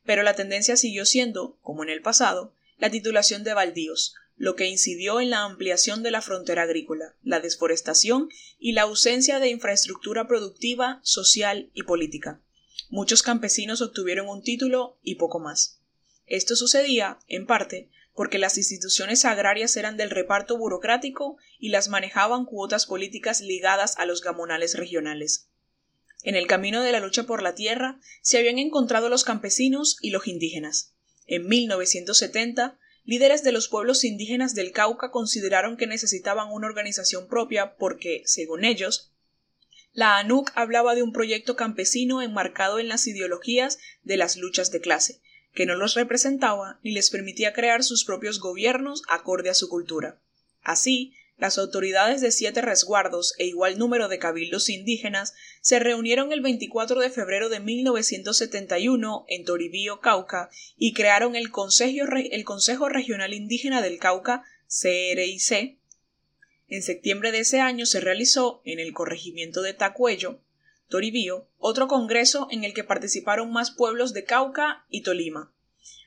Pero 0.05 0.21
la 0.21 0.35
tendencia 0.35 0.77
siguió 0.77 1.07
siendo, 1.07 1.57
como 1.63 1.81
en 1.81 1.89
el 1.89 2.03
pasado, 2.03 2.53
la 2.77 2.91
titulación 2.91 3.43
de 3.43 3.55
baldíos, 3.55 4.13
lo 4.39 4.55
que 4.55 4.67
incidió 4.67 5.19
en 5.19 5.29
la 5.29 5.43
ampliación 5.43 6.01
de 6.01 6.11
la 6.11 6.21
frontera 6.21 6.63
agrícola, 6.63 7.13
la 7.21 7.41
desforestación 7.41 8.29
y 8.57 8.71
la 8.71 8.83
ausencia 8.83 9.37
de 9.39 9.49
infraestructura 9.49 10.27
productiva, 10.27 11.01
social 11.03 11.69
y 11.73 11.83
política. 11.83 12.41
Muchos 12.89 13.21
campesinos 13.21 13.81
obtuvieron 13.81 14.29
un 14.29 14.41
título 14.41 14.97
y 15.03 15.15
poco 15.15 15.39
más. 15.39 15.81
Esto 16.25 16.55
sucedía, 16.55 17.19
en 17.27 17.45
parte, 17.45 17.89
porque 18.15 18.39
las 18.39 18.57
instituciones 18.57 19.25
agrarias 19.25 19.75
eran 19.75 19.97
del 19.97 20.09
reparto 20.09 20.57
burocrático 20.57 21.35
y 21.59 21.69
las 21.69 21.89
manejaban 21.89 22.45
cuotas 22.45 22.85
políticas 22.85 23.41
ligadas 23.41 23.97
a 23.97 24.05
los 24.05 24.21
gamonales 24.21 24.77
regionales. 24.77 25.49
En 26.23 26.35
el 26.35 26.47
camino 26.47 26.81
de 26.81 26.93
la 26.93 27.01
lucha 27.01 27.23
por 27.23 27.43
la 27.43 27.55
tierra 27.55 27.99
se 28.21 28.37
habían 28.37 28.57
encontrado 28.57 29.09
los 29.09 29.25
campesinos 29.25 29.97
y 30.01 30.11
los 30.11 30.27
indígenas. 30.27 30.93
En 31.27 31.45
1970, 31.45 32.79
líderes 33.09 33.41
de 33.41 33.51
los 33.51 33.67
pueblos 33.67 34.03
indígenas 34.03 34.53
del 34.53 34.71
Cauca 34.71 35.09
consideraron 35.09 35.77
que 35.77 35.87
necesitaban 35.87 36.51
una 36.51 36.67
organización 36.67 37.27
propia 37.27 37.75
porque, 37.75 38.21
según 38.25 38.63
ellos, 38.63 39.11
la 39.93 40.19
ANUC 40.19 40.51
hablaba 40.53 40.93
de 40.93 41.01
un 41.01 41.11
proyecto 41.11 41.55
campesino 41.55 42.21
enmarcado 42.21 42.77
en 42.77 42.87
las 42.87 43.07
ideologías 43.07 43.79
de 44.03 44.17
las 44.17 44.37
luchas 44.37 44.69
de 44.69 44.79
clase, 44.79 45.21
que 45.55 45.65
no 45.65 45.73
los 45.73 45.95
representaba 45.95 46.79
ni 46.83 46.91
les 46.91 47.09
permitía 47.09 47.51
crear 47.51 47.83
sus 47.83 48.05
propios 48.05 48.39
gobiernos 48.39 49.01
acorde 49.09 49.49
a 49.49 49.55
su 49.55 49.69
cultura. 49.69 50.21
Así, 50.61 51.15
las 51.39 51.57
autoridades 51.57 52.19
de 52.19 52.31
siete 52.31 52.61
resguardos 52.61 53.33
e 53.37 53.45
igual 53.45 53.77
número 53.79 54.09
de 54.09 54.19
cabildos 54.19 54.69
indígenas 54.69 55.33
se 55.61 55.79
reunieron 55.79 56.33
el 56.33 56.41
24 56.41 56.99
de 56.99 57.09
febrero 57.09 57.47
de 57.47 57.61
1971 57.61 59.25
en 59.29 59.45
Toribío, 59.45 60.01
Cauca, 60.01 60.49
y 60.77 60.93
crearon 60.93 61.35
el 61.35 61.49
Consejo, 61.51 62.89
Regional 62.89 63.33
Indígena 63.33 63.81
del 63.81 63.99
Cauca, 63.99 64.43
CRIC, 64.67 65.79
en 66.67 66.83
septiembre 66.83 67.31
de 67.31 67.39
ese 67.39 67.61
año 67.61 67.85
se 67.87 67.99
realizó, 67.99 68.61
en 68.63 68.79
el 68.79 68.93
corregimiento 68.93 69.61
de 69.61 69.73
Tacuello, 69.73 70.39
Toribío, 70.87 71.47
otro 71.57 71.87
congreso 71.87 72.47
en 72.51 72.63
el 72.63 72.73
que 72.73 72.83
participaron 72.83 73.51
más 73.51 73.71
pueblos 73.71 74.13
de 74.13 74.25
Cauca 74.25 74.85
y 74.89 75.01
Tolima. 75.01 75.51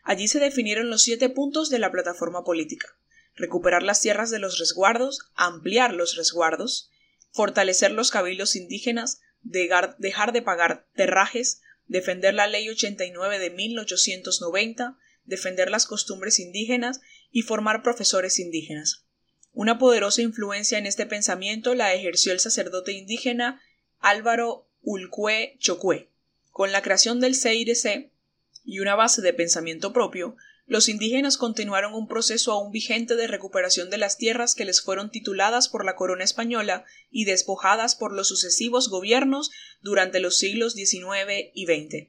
Allí 0.05 0.29
se 0.29 0.41
definieron 0.41 0.91
los 0.91 1.03
siete 1.03 1.31
puntos 1.31 1.71
de 1.71 1.79
la 1.79 1.91
plataforma 1.91 2.45
política 2.45 2.97
recuperar 3.35 3.83
las 3.83 4.01
tierras 4.01 4.31
de 4.31 4.39
los 4.39 4.59
resguardos, 4.59 5.31
ampliar 5.35 5.93
los 5.93 6.17
resguardos, 6.17 6.91
fortalecer 7.31 7.91
los 7.91 8.11
cabildos 8.11 8.57
indígenas, 8.57 9.21
dejar 9.43 10.33
de 10.33 10.43
pagar 10.43 10.87
terrajes, 10.95 11.63
defender 11.87 12.35
la 12.35 12.47
Ley 12.47 12.69
89 12.69 13.39
de 13.39 13.51
1890, 13.51 14.99
defender 15.25 15.71
las 15.71 15.87
costumbres 15.87 16.39
indígenas 16.39 17.01
y 17.31 17.43
formar 17.43 17.83
profesores 17.83 18.39
indígenas. 18.39 19.05
Una 19.53 19.79
poderosa 19.79 20.23
influencia 20.23 20.79
en 20.79 20.87
este 20.87 21.07
pensamiento 21.07 21.75
la 21.75 21.93
ejerció 21.95 22.33
el 22.33 22.41
sacerdote 22.41 22.93
indígena 22.93 23.61
Álvaro 23.99 24.67
Ulcue 24.83 25.57
Chocue. 25.59 26.09
Con 26.51 26.73
la 26.73 26.83
creación 26.83 27.21
del 27.21 27.35
CIRC 27.35 28.11
y 28.65 28.81
una 28.81 28.95
base 28.95 29.23
de 29.23 29.33
pensamiento 29.33 29.93
propio, 29.93 30.37
los 30.67 30.89
indígenas 30.89 31.37
continuaron 31.37 31.93
un 31.95 32.07
proceso 32.09 32.53
aún 32.53 32.73
vigente 32.73 33.17
de 33.17 33.27
recuperación 33.27 33.91
de 33.91 33.99
las 33.99 34.17
tierras 34.17 34.55
que 34.55 34.65
les 34.65 34.81
fueron 34.81 35.11
tituladas 35.11 35.69
por 35.69 35.85
la 35.85 35.97
corona 35.97 36.25
española 36.25 36.85
y 37.11 37.25
despojadas 37.25 37.95
por 37.95 38.13
los 38.13 38.29
sucesivos 38.29 38.89
gobiernos 38.89 39.51
durante 39.81 40.21
los 40.21 40.39
siglos 40.39 40.75
XIX 40.75 41.51
y 41.53 41.67
XX. 41.67 42.09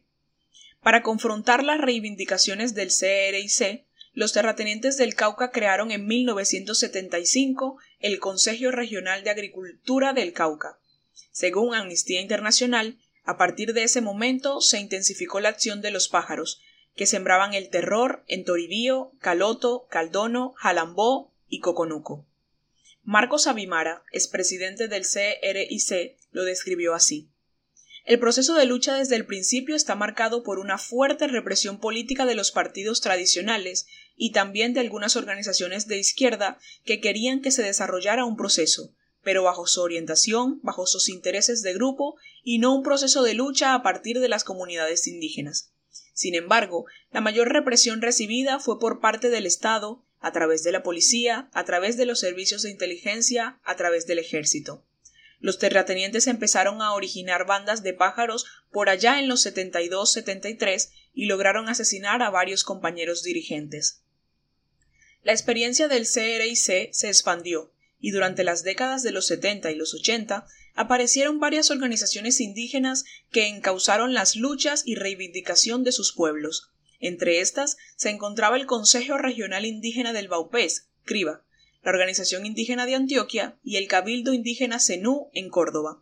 Para 0.82 1.02
confrontar 1.02 1.64
las 1.64 1.80
reivindicaciones 1.80 2.74
del 2.76 2.90
CRIC, 2.90 3.86
los 4.14 4.34
terratenientes 4.34 4.98
del 4.98 5.16
Cauca 5.16 5.50
crearon 5.50 5.92
en 5.92 6.06
1975 6.06 7.80
el 8.00 8.20
Consejo 8.20 8.70
Regional 8.70 9.24
de 9.24 9.32
Agricultura 9.32 10.14
del 10.14 10.34
Cauca. 10.34 10.78
Según 11.32 11.74
Amnistía 11.74 12.22
Internacional, 12.22 13.00
a 13.24 13.38
partir 13.38 13.74
de 13.74 13.84
ese 13.84 14.02
momento 14.02 14.62
se 14.62 14.80
intensificó 14.80 15.40
la 15.40 15.50
acción 15.50 15.82
de 15.82 15.90
los 15.90 16.10
pájaros, 16.10 16.62
que 16.96 17.06
sembraban 17.06 17.54
el 17.54 17.70
terror 17.70 18.24
en 18.28 18.46
Toribío, 18.46 19.12
Caloto, 19.20 19.88
Caldono, 19.90 20.54
Jalambó 20.58 21.34
y 21.48 21.60
Coconuco. 21.60 22.26
Marcos 23.04 23.48
Abimara, 23.48 24.04
expresidente 24.12 24.88
del 24.88 25.04
CRIC, 25.04 26.18
lo 26.32 26.44
describió 26.44 26.94
así. 26.94 27.30
El 28.06 28.20
proceso 28.20 28.56
de 28.56 28.66
lucha 28.66 28.96
desde 28.96 29.16
el 29.16 29.26
principio 29.26 29.76
está 29.76 29.96
marcado 29.96 30.44
por 30.44 30.60
una 30.60 30.78
fuerte 30.78 31.28
represión 31.28 31.80
política 31.80 32.26
de 32.26 32.36
los 32.36 32.52
partidos 32.52 33.00
tradicionales 33.00 33.88
y 34.16 34.32
también 34.32 34.74
de 34.74 34.82
algunas 34.82 35.16
organizaciones 35.16 35.88
de 35.88 35.98
izquierda 35.98 36.60
que 36.84 37.00
querían 37.00 37.42
que 37.42 37.52
se 37.52 37.64
desarrollara 37.64 38.26
un 38.26 38.36
proceso, 38.36 38.94
pero 39.22 39.44
bajo 39.44 39.68
su 39.68 39.82
orientación, 39.82 40.60
bajo 40.64 40.86
sus 40.86 41.08
intereses 41.08 41.62
de 41.62 41.74
grupo 41.74 42.18
y 42.44 42.60
no 42.60 42.76
un 42.76 42.84
proceso 42.84 43.24
de 43.24 43.34
lucha 43.34 43.74
a 43.74 43.84
partir 43.84 44.20
de 44.20 44.30
las 44.30 44.44
comunidades 44.44 45.08
indígenas. 45.08 45.73
Sin 46.14 46.36
embargo, 46.36 46.86
la 47.12 47.22
mayor 47.22 47.52
represión 47.52 48.02
recibida 48.02 48.60
fue 48.60 48.80
por 48.80 49.02
parte 49.02 49.30
del 49.30 49.46
Estado, 49.46 50.06
a 50.20 50.32
través 50.32 50.64
de 50.64 50.72
la 50.72 50.84
policía, 50.84 51.50
a 51.54 51.66
través 51.66 51.98
de 51.98 52.06
los 52.06 52.20
servicios 52.20 52.62
de 52.62 52.72
inteligencia, 52.72 53.60
a 53.64 53.76
través 53.76 54.08
del 54.08 54.20
ejército. 54.20 54.86
Los 55.40 55.60
terratenientes 55.60 56.28
empezaron 56.28 56.82
a 56.82 56.94
originar 56.94 57.46
bandas 57.46 57.84
de 57.84 57.94
pájaros 57.94 58.46
por 58.72 58.88
allá 58.88 59.20
en 59.20 59.28
los 59.28 59.46
72-73 59.46 60.90
y 61.14 61.26
lograron 61.26 61.68
asesinar 61.68 62.22
a 62.22 62.30
varios 62.30 62.64
compañeros 62.64 63.24
dirigentes. 63.24 64.04
La 65.24 65.34
experiencia 65.34 65.90
del 65.90 66.08
CRIC 66.08 66.94
se 66.94 67.08
expandió, 67.10 67.74
y 68.00 68.12
durante 68.12 68.44
las 68.44 68.64
décadas 68.64 69.04
de 69.04 69.12
los 69.12 69.28
70 69.28 69.72
y 69.72 69.76
los 69.76 69.94
80 69.94 70.46
aparecieron 70.74 71.40
varias 71.40 71.72
organizaciones 71.72 72.40
indígenas 72.42 73.06
que 73.32 73.48
encauzaron 73.48 74.14
las 74.14 74.36
luchas 74.36 74.84
y 74.86 74.96
reivindicación 74.96 75.84
de 75.84 75.92
sus 75.92 76.14
pueblos. 76.14 76.72
Entre 77.00 77.42
estas 77.42 77.78
se 77.96 78.10
encontraba 78.10 78.56
el 78.56 78.66
Consejo 78.66 79.18
Regional 79.18 79.66
Indígena 79.66 80.14
del 80.14 80.30
Baupés, 80.30 80.88
CRIBA, 81.04 81.44
la 81.84 81.92
Organización 81.92 82.46
Indígena 82.46 82.86
de 82.86 82.96
Antioquia 82.96 83.58
y 83.64 83.76
el 83.76 83.88
Cabildo 83.88 84.34
Indígena 84.34 84.80
CENU 84.80 85.30
en 85.34 85.50
Córdoba. 85.50 86.02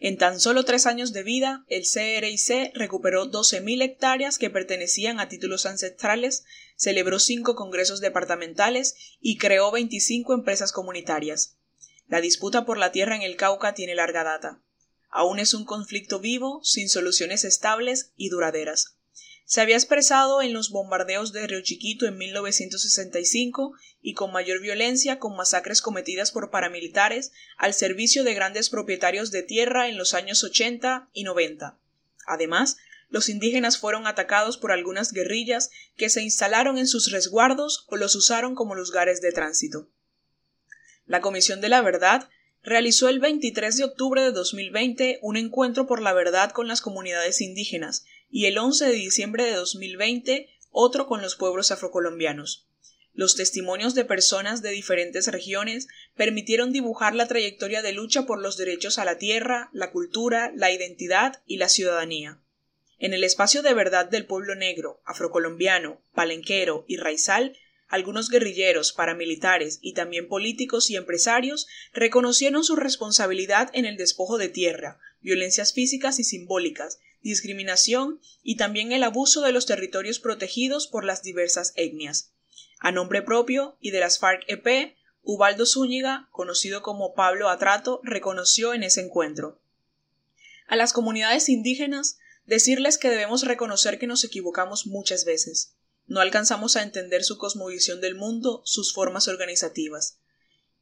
En 0.00 0.16
tan 0.16 0.40
solo 0.40 0.64
tres 0.64 0.86
años 0.86 1.12
de 1.12 1.22
vida, 1.22 1.66
el 1.68 1.82
CRIC 1.82 2.72
recuperó 2.74 3.30
12.000 3.30 3.82
hectáreas 3.82 4.38
que 4.38 4.48
pertenecían 4.48 5.20
a 5.20 5.28
títulos 5.28 5.66
ancestrales, 5.66 6.44
celebró 6.74 7.18
cinco 7.18 7.54
congresos 7.54 8.00
departamentales 8.00 8.94
y 9.20 9.36
creó 9.36 9.70
25 9.70 10.32
empresas 10.32 10.72
comunitarias. 10.72 11.58
La 12.10 12.20
disputa 12.20 12.66
por 12.66 12.76
la 12.76 12.90
tierra 12.90 13.14
en 13.14 13.22
el 13.22 13.36
Cauca 13.36 13.72
tiene 13.72 13.94
larga 13.94 14.24
data. 14.24 14.58
Aún 15.10 15.38
es 15.38 15.54
un 15.54 15.64
conflicto 15.64 16.18
vivo, 16.18 16.60
sin 16.64 16.88
soluciones 16.88 17.44
estables 17.44 18.10
y 18.16 18.30
duraderas. 18.30 18.96
Se 19.44 19.60
había 19.60 19.76
expresado 19.76 20.42
en 20.42 20.52
los 20.52 20.70
bombardeos 20.70 21.32
de 21.32 21.46
Río 21.46 21.62
Chiquito 21.62 22.06
en 22.06 22.18
1965 22.18 23.74
y 24.02 24.14
con 24.14 24.32
mayor 24.32 24.60
violencia 24.60 25.20
con 25.20 25.36
masacres 25.36 25.80
cometidas 25.82 26.32
por 26.32 26.50
paramilitares 26.50 27.30
al 27.56 27.74
servicio 27.74 28.24
de 28.24 28.34
grandes 28.34 28.70
propietarios 28.70 29.30
de 29.30 29.44
tierra 29.44 29.88
en 29.88 29.96
los 29.96 30.12
años 30.12 30.42
80 30.42 31.10
y 31.12 31.22
90. 31.22 31.78
Además, 32.26 32.78
los 33.08 33.28
indígenas 33.28 33.78
fueron 33.78 34.08
atacados 34.08 34.58
por 34.58 34.72
algunas 34.72 35.12
guerrillas 35.12 35.70
que 35.96 36.10
se 36.10 36.22
instalaron 36.22 36.76
en 36.76 36.88
sus 36.88 37.12
resguardos 37.12 37.84
o 37.86 37.96
los 37.96 38.16
usaron 38.16 38.56
como 38.56 38.74
lugares 38.74 39.20
de 39.20 39.30
tránsito. 39.30 39.88
La 41.10 41.20
Comisión 41.20 41.60
de 41.60 41.68
la 41.68 41.82
Verdad 41.82 42.28
realizó 42.62 43.08
el 43.08 43.18
23 43.18 43.76
de 43.76 43.82
octubre 43.82 44.22
de 44.22 44.30
2020 44.30 45.18
un 45.22 45.36
encuentro 45.36 45.88
por 45.88 46.00
la 46.00 46.12
verdad 46.12 46.52
con 46.52 46.68
las 46.68 46.80
comunidades 46.80 47.40
indígenas 47.40 48.04
y 48.30 48.46
el 48.46 48.56
11 48.56 48.86
de 48.86 48.92
diciembre 48.92 49.42
de 49.42 49.54
2020 49.54 50.48
otro 50.70 51.08
con 51.08 51.20
los 51.20 51.34
pueblos 51.34 51.72
afrocolombianos. 51.72 52.68
Los 53.12 53.34
testimonios 53.34 53.96
de 53.96 54.04
personas 54.04 54.62
de 54.62 54.70
diferentes 54.70 55.26
regiones 55.26 55.88
permitieron 56.14 56.70
dibujar 56.70 57.16
la 57.16 57.26
trayectoria 57.26 57.82
de 57.82 57.90
lucha 57.90 58.24
por 58.24 58.40
los 58.40 58.56
derechos 58.56 59.00
a 59.00 59.04
la 59.04 59.18
tierra, 59.18 59.68
la 59.72 59.90
cultura, 59.90 60.52
la 60.54 60.70
identidad 60.70 61.42
y 61.44 61.56
la 61.56 61.68
ciudadanía. 61.68 62.38
En 63.00 63.14
el 63.14 63.24
espacio 63.24 63.62
de 63.62 63.74
verdad 63.74 64.08
del 64.08 64.26
pueblo 64.26 64.54
negro, 64.54 65.02
afrocolombiano, 65.04 66.00
palenquero 66.14 66.84
y 66.86 66.98
raizal 66.98 67.56
algunos 67.90 68.30
guerrilleros, 68.30 68.92
paramilitares 68.92 69.80
y 69.82 69.94
también 69.94 70.28
políticos 70.28 70.90
y 70.90 70.96
empresarios 70.96 71.66
reconocieron 71.92 72.62
su 72.62 72.76
responsabilidad 72.76 73.68
en 73.74 73.84
el 73.84 73.96
despojo 73.96 74.38
de 74.38 74.48
tierra, 74.48 75.00
violencias 75.20 75.72
físicas 75.72 76.20
y 76.20 76.24
simbólicas, 76.24 77.00
discriminación 77.20 78.20
y 78.44 78.56
también 78.56 78.92
el 78.92 79.02
abuso 79.02 79.42
de 79.42 79.50
los 79.52 79.66
territorios 79.66 80.20
protegidos 80.20 80.86
por 80.86 81.04
las 81.04 81.22
diversas 81.22 81.72
etnias. 81.74 82.32
A 82.78 82.92
nombre 82.92 83.22
propio 83.22 83.76
y 83.80 83.90
de 83.90 83.98
las 83.98 84.20
FARC-EP, 84.20 84.94
Ubaldo 85.22 85.66
Zúñiga, 85.66 86.28
conocido 86.30 86.82
como 86.82 87.12
Pablo 87.14 87.48
Atrato, 87.48 88.00
reconoció 88.04 88.72
en 88.72 88.84
ese 88.84 89.00
encuentro. 89.00 89.60
A 90.68 90.76
las 90.76 90.92
comunidades 90.92 91.48
indígenas, 91.48 92.18
decirles 92.46 92.98
que 92.98 93.10
debemos 93.10 93.42
reconocer 93.42 93.98
que 93.98 94.06
nos 94.06 94.22
equivocamos 94.22 94.86
muchas 94.86 95.24
veces 95.24 95.74
no 96.10 96.20
alcanzamos 96.20 96.74
a 96.74 96.82
entender 96.82 97.22
su 97.22 97.38
cosmovisión 97.38 98.00
del 98.00 98.16
mundo, 98.16 98.62
sus 98.64 98.92
formas 98.92 99.28
organizativas. 99.28 100.18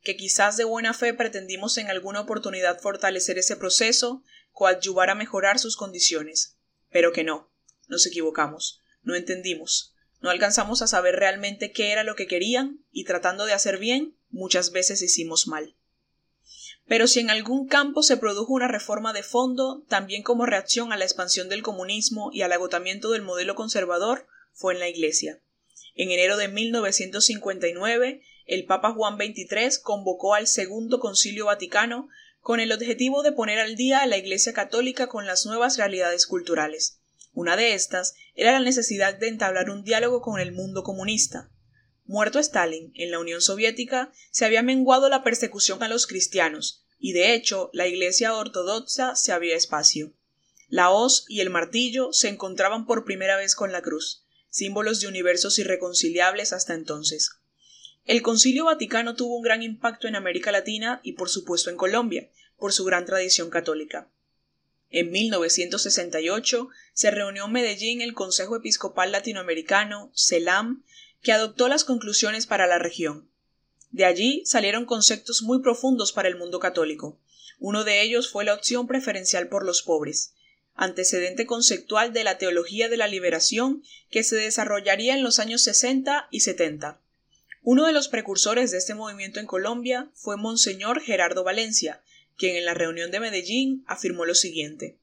Que 0.00 0.16
quizás 0.16 0.56
de 0.56 0.64
buena 0.64 0.94
fe 0.94 1.12
pretendimos 1.12 1.76
en 1.76 1.88
alguna 1.88 2.22
oportunidad 2.22 2.80
fortalecer 2.80 3.36
ese 3.36 3.54
proceso, 3.54 4.24
coadyuvar 4.52 5.10
a 5.10 5.14
mejorar 5.14 5.58
sus 5.58 5.76
condiciones. 5.76 6.56
Pero 6.90 7.12
que 7.12 7.24
no. 7.24 7.52
Nos 7.88 8.06
equivocamos. 8.06 8.80
No 9.02 9.16
entendimos. 9.16 9.94
No 10.22 10.30
alcanzamos 10.30 10.80
a 10.80 10.86
saber 10.86 11.16
realmente 11.16 11.72
qué 11.72 11.92
era 11.92 12.04
lo 12.04 12.16
que 12.16 12.26
querían 12.26 12.82
y 12.90 13.04
tratando 13.04 13.44
de 13.44 13.52
hacer 13.52 13.76
bien, 13.76 14.16
muchas 14.30 14.72
veces 14.72 15.02
hicimos 15.02 15.46
mal. 15.46 15.76
Pero 16.86 17.06
si 17.06 17.20
en 17.20 17.28
algún 17.28 17.68
campo 17.68 18.02
se 18.02 18.16
produjo 18.16 18.54
una 18.54 18.66
reforma 18.66 19.12
de 19.12 19.22
fondo, 19.22 19.84
también 19.88 20.22
como 20.22 20.46
reacción 20.46 20.90
a 20.90 20.96
la 20.96 21.04
expansión 21.04 21.50
del 21.50 21.62
comunismo 21.62 22.30
y 22.32 22.40
al 22.40 22.52
agotamiento 22.52 23.10
del 23.10 23.20
modelo 23.20 23.54
conservador, 23.54 24.26
fue 24.58 24.74
en 24.74 24.80
la 24.80 24.88
Iglesia. 24.88 25.40
En 25.94 26.10
enero 26.10 26.36
de 26.36 26.48
1959, 26.48 28.22
el 28.46 28.64
Papa 28.64 28.92
Juan 28.92 29.16
XXIII 29.16 29.82
convocó 29.82 30.34
al 30.34 30.48
Segundo 30.48 30.98
Concilio 30.98 31.46
Vaticano 31.46 32.08
con 32.40 32.58
el 32.58 32.72
objetivo 32.72 33.22
de 33.22 33.30
poner 33.30 33.60
al 33.60 33.76
día 33.76 34.00
a 34.00 34.06
la 34.06 34.16
Iglesia 34.16 34.52
Católica 34.52 35.06
con 35.06 35.26
las 35.26 35.46
nuevas 35.46 35.76
realidades 35.76 36.26
culturales. 36.26 36.98
Una 37.32 37.56
de 37.56 37.74
estas 37.74 38.14
era 38.34 38.50
la 38.50 38.60
necesidad 38.60 39.16
de 39.16 39.28
entablar 39.28 39.70
un 39.70 39.84
diálogo 39.84 40.22
con 40.22 40.40
el 40.40 40.50
mundo 40.50 40.82
comunista. 40.82 41.50
Muerto 42.04 42.40
Stalin, 42.40 42.90
en 42.96 43.12
la 43.12 43.20
Unión 43.20 43.40
Soviética 43.40 44.10
se 44.32 44.44
había 44.44 44.62
menguado 44.62 45.08
la 45.08 45.22
persecución 45.22 45.82
a 45.84 45.88
los 45.88 46.08
cristianos, 46.08 46.84
y 46.98 47.12
de 47.12 47.34
hecho 47.34 47.70
la 47.72 47.86
Iglesia 47.86 48.34
ortodoxa 48.34 49.14
se 49.14 49.30
había 49.30 49.54
espacio. 49.54 50.14
La 50.66 50.90
hoz 50.90 51.26
y 51.28 51.42
el 51.42 51.50
martillo 51.50 52.12
se 52.12 52.28
encontraban 52.28 52.86
por 52.86 53.04
primera 53.04 53.36
vez 53.36 53.54
con 53.54 53.70
la 53.70 53.82
cruz 53.82 54.24
símbolos 54.58 55.00
de 55.00 55.08
universos 55.08 55.58
irreconciliables 55.58 56.52
hasta 56.52 56.74
entonces. 56.74 57.30
El 58.04 58.22
Concilio 58.22 58.64
Vaticano 58.64 59.14
tuvo 59.14 59.36
un 59.36 59.42
gran 59.42 59.62
impacto 59.62 60.08
en 60.08 60.16
América 60.16 60.50
Latina 60.50 61.00
y 61.02 61.12
por 61.12 61.28
supuesto 61.28 61.70
en 61.70 61.76
Colombia, 61.76 62.28
por 62.56 62.72
su 62.72 62.84
gran 62.84 63.04
tradición 63.04 63.50
católica. 63.50 64.10
En 64.90 65.10
1968 65.10 66.68
se 66.94 67.10
reunió 67.10 67.44
en 67.44 67.52
Medellín 67.52 68.00
el 68.00 68.14
Consejo 68.14 68.56
Episcopal 68.56 69.12
Latinoamericano, 69.12 70.10
CELAM, 70.14 70.82
que 71.22 71.32
adoptó 71.32 71.68
las 71.68 71.84
conclusiones 71.84 72.46
para 72.46 72.66
la 72.66 72.78
región. 72.78 73.30
De 73.90 74.04
allí 74.04 74.42
salieron 74.46 74.86
conceptos 74.86 75.42
muy 75.42 75.60
profundos 75.62 76.12
para 76.12 76.28
el 76.28 76.36
mundo 76.36 76.58
católico. 76.58 77.20
Uno 77.58 77.84
de 77.84 78.02
ellos 78.02 78.30
fue 78.30 78.44
la 78.44 78.54
opción 78.54 78.86
preferencial 78.86 79.48
por 79.48 79.64
los 79.64 79.82
pobres, 79.82 80.34
antecedente 80.78 81.44
conceptual 81.44 82.12
de 82.12 82.24
la 82.24 82.38
teología 82.38 82.88
de 82.88 82.96
la 82.96 83.08
liberación 83.08 83.82
que 84.10 84.22
se 84.22 84.36
desarrollaría 84.36 85.14
en 85.14 85.24
los 85.24 85.40
años 85.40 85.62
60 85.62 86.28
y 86.30 86.40
70. 86.40 87.00
Uno 87.62 87.84
de 87.84 87.92
los 87.92 88.08
precursores 88.08 88.70
de 88.70 88.78
este 88.78 88.94
movimiento 88.94 89.40
en 89.40 89.46
Colombia 89.46 90.08
fue 90.14 90.36
Monseñor 90.36 91.00
Gerardo 91.02 91.42
Valencia, 91.42 92.00
quien 92.36 92.56
en 92.56 92.64
la 92.64 92.74
reunión 92.74 93.10
de 93.10 93.18
Medellín 93.18 93.84
afirmó 93.88 94.24
lo 94.24 94.36
siguiente 94.36 94.96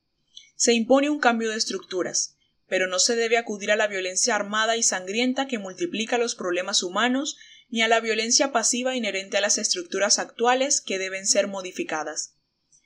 Se 0.55 0.73
impone 0.73 1.09
un 1.09 1.19
cambio 1.19 1.49
de 1.49 1.57
estructuras, 1.57 2.37
pero 2.69 2.87
no 2.87 2.97
se 2.97 3.17
debe 3.17 3.37
acudir 3.37 3.69
a 3.69 3.75
la 3.75 3.87
violencia 3.87 4.33
armada 4.33 4.77
y 4.77 4.83
sangrienta 4.83 5.45
que 5.45 5.59
multiplica 5.59 6.17
los 6.17 6.35
problemas 6.35 6.83
humanos 6.83 7.37
ni 7.69 7.81
a 7.81 7.89
la 7.89 7.99
violencia 7.99 8.53
pasiva 8.53 8.95
inherente 8.95 9.37
a 9.37 9.41
las 9.41 9.57
estructuras 9.57 10.19
actuales 10.19 10.79
que 10.79 10.97
deben 10.99 11.27
ser 11.27 11.47
modificadas. 11.47 12.34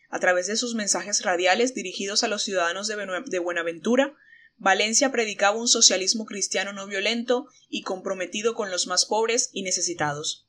A 0.10 0.20
través 0.20 0.48
de 0.48 0.56
sus 0.56 0.76
mensajes 0.76 1.24
radiales 1.24 1.74
dirigidos 1.74 2.24
a 2.24 2.28
los 2.28 2.44
ciudadanos 2.44 2.88
de 2.88 3.40
Buenaventura, 3.40 4.16
Valencia 4.58 5.12
predicaba 5.12 5.58
un 5.58 5.70
socialismo 5.70 6.26
cristiano 6.26 6.74
no 6.74 6.86
violento 6.86 7.48
y 7.70 7.84
comprometido 7.84 8.56
con 8.56 8.70
los 8.70 8.88
más 8.88 9.06
pobres 9.06 9.50
y 9.54 9.62
necesitados. 9.62 10.48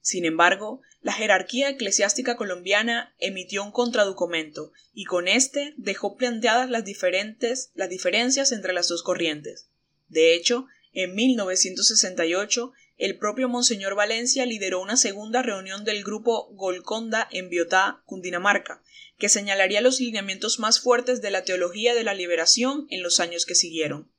Sin 0.00 0.24
embargo, 0.24 0.80
la 1.02 1.12
jerarquía 1.12 1.68
eclesiástica 1.68 2.36
colombiana 2.36 3.14
emitió 3.18 3.64
un 3.64 3.72
contradocumento 3.72 4.72
y 4.94 5.04
con 5.04 5.26
éste 5.26 5.74
dejó 5.76 6.16
planteadas 6.16 6.70
las 6.70 6.84
diferentes 6.84 7.70
las 7.74 7.88
diferencias 7.88 8.52
entre 8.52 8.72
las 8.72 8.88
dos 8.88 9.02
corrientes. 9.02 9.68
De 10.08 10.34
hecho, 10.34 10.66
en 10.92 11.14
1968 11.14 12.72
el 13.00 13.16
propio 13.16 13.48
Monseñor 13.48 13.94
Valencia 13.94 14.44
lideró 14.44 14.82
una 14.82 14.98
segunda 14.98 15.40
reunión 15.40 15.84
del 15.84 16.04
grupo 16.04 16.50
Golconda 16.52 17.26
en 17.30 17.48
Biotá, 17.48 18.02
Cundinamarca, 18.04 18.82
que 19.18 19.30
señalaría 19.30 19.80
los 19.80 20.00
lineamientos 20.00 20.58
más 20.58 20.80
fuertes 20.80 21.22
de 21.22 21.30
la 21.30 21.42
teología 21.42 21.94
de 21.94 22.04
la 22.04 22.12
liberación 22.12 22.86
en 22.90 23.02
los 23.02 23.18
años 23.18 23.46
que 23.46 23.54
siguieron. 23.54 24.12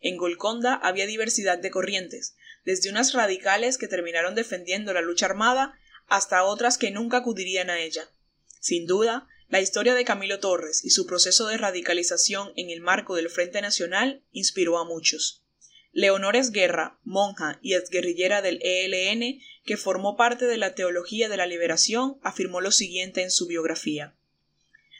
En 0.00 0.16
Golconda 0.16 0.74
había 0.74 1.06
diversidad 1.06 1.58
de 1.58 1.70
corrientes, 1.70 2.34
desde 2.64 2.90
unas 2.90 3.12
radicales 3.12 3.78
que 3.78 3.86
terminaron 3.86 4.34
defendiendo 4.34 4.92
la 4.92 5.00
lucha 5.00 5.26
armada 5.26 5.78
hasta 6.08 6.42
otras 6.42 6.76
que 6.76 6.90
nunca 6.90 7.18
acudirían 7.18 7.70
a 7.70 7.78
ella. 7.78 8.10
Sin 8.58 8.84
duda, 8.86 9.28
la 9.48 9.60
historia 9.60 9.94
de 9.94 10.04
Camilo 10.04 10.40
Torres 10.40 10.84
y 10.84 10.90
su 10.90 11.06
proceso 11.06 11.46
de 11.46 11.56
radicalización 11.56 12.52
en 12.56 12.70
el 12.70 12.80
marco 12.80 13.14
del 13.14 13.30
Frente 13.30 13.62
Nacional 13.62 14.24
inspiró 14.32 14.76
a 14.78 14.84
muchos. 14.84 15.43
Leonores 15.96 16.50
Guerra, 16.50 16.98
monja 17.04 17.60
y 17.62 17.74
exguerrillera 17.74 18.42
del 18.42 18.58
ELN, 18.62 19.40
que 19.64 19.76
formó 19.76 20.16
parte 20.16 20.44
de 20.44 20.56
la 20.56 20.74
teología 20.74 21.28
de 21.28 21.36
la 21.36 21.46
liberación, 21.46 22.18
afirmó 22.22 22.60
lo 22.60 22.72
siguiente 22.72 23.22
en 23.22 23.30
su 23.30 23.46
biografía. 23.46 24.12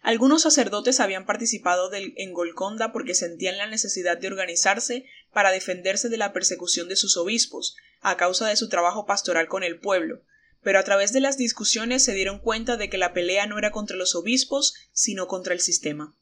Algunos 0.02 0.42
sacerdotes 0.42 1.00
habían 1.00 1.26
participado 1.26 1.90
en 1.92 2.32
Golconda 2.32 2.92
porque 2.92 3.14
sentían 3.14 3.58
la 3.58 3.66
necesidad 3.66 4.18
de 4.18 4.28
organizarse 4.28 5.06
para 5.32 5.50
defenderse 5.50 6.08
de 6.08 6.16
la 6.16 6.32
persecución 6.32 6.88
de 6.88 6.94
sus 6.94 7.16
obispos, 7.16 7.74
a 8.00 8.16
causa 8.16 8.46
de 8.46 8.54
su 8.54 8.68
trabajo 8.68 9.04
pastoral 9.04 9.48
con 9.48 9.64
el 9.64 9.80
pueblo, 9.80 10.22
pero 10.62 10.78
a 10.78 10.84
través 10.84 11.12
de 11.12 11.20
las 11.20 11.36
discusiones 11.36 12.04
se 12.04 12.14
dieron 12.14 12.38
cuenta 12.38 12.76
de 12.76 12.88
que 12.88 12.98
la 12.98 13.12
pelea 13.12 13.46
no 13.46 13.58
era 13.58 13.72
contra 13.72 13.96
los 13.96 14.14
obispos, 14.14 14.74
sino 14.92 15.26
contra 15.26 15.54
el 15.54 15.60
sistema. 15.60 16.14